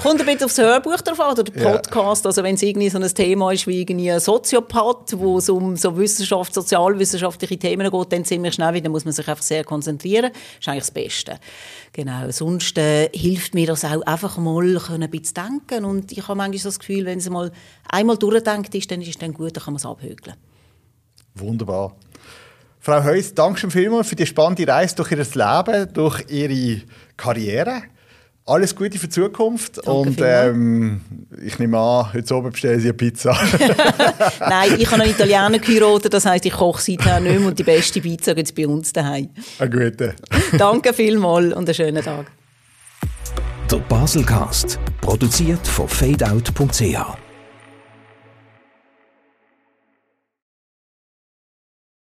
[0.01, 2.25] Kommt ein bisschen aufs Hörbuch drauf an, oder der Podcast.
[2.25, 2.29] Ja.
[2.29, 5.77] Also wenn es irgendwie so ein Thema ist wie irgendwie ein Soziopath, wo es um
[5.77, 10.31] so Wissenschaft, sozialwissenschaftliche Themen geht, dann ziemlich schnell wieder, muss man sich einfach sehr konzentrieren.
[10.33, 11.41] Das ist eigentlich das Beste.
[11.93, 12.31] Genau.
[12.31, 15.85] Sonst äh, hilft mir das auch einfach mal ein bisschen denken.
[15.85, 17.51] Und ich habe manchmal so das Gefühl, wenn es mal
[17.89, 20.37] einmal durchdenkt ist, dann ist es dann gut, dann kann man es abhökeln.
[21.35, 21.97] Wunderbar.
[22.85, 26.83] Frau Heuss, danke schon vielmals für die spannende Reise durch Ihr Leben, durch Ihre
[27.17, 27.83] Karriere.
[28.45, 31.01] Alles Gute für die Zukunft Danke und ähm,
[31.47, 33.31] ich nehme an, heute oben bestellen Sie eine Pizza.
[34.41, 37.63] Nein, ich habe einen Italiener geheiratet, das heisst, ich koche seither nicht mehr und die
[37.63, 39.29] beste Pizza gibt es bei uns daheim.
[39.61, 40.17] Eine gute.
[40.59, 42.33] Danke vielmals und einen schönen Tag.
[43.71, 47.32] Der Baselcast, produziert von fadeout.ch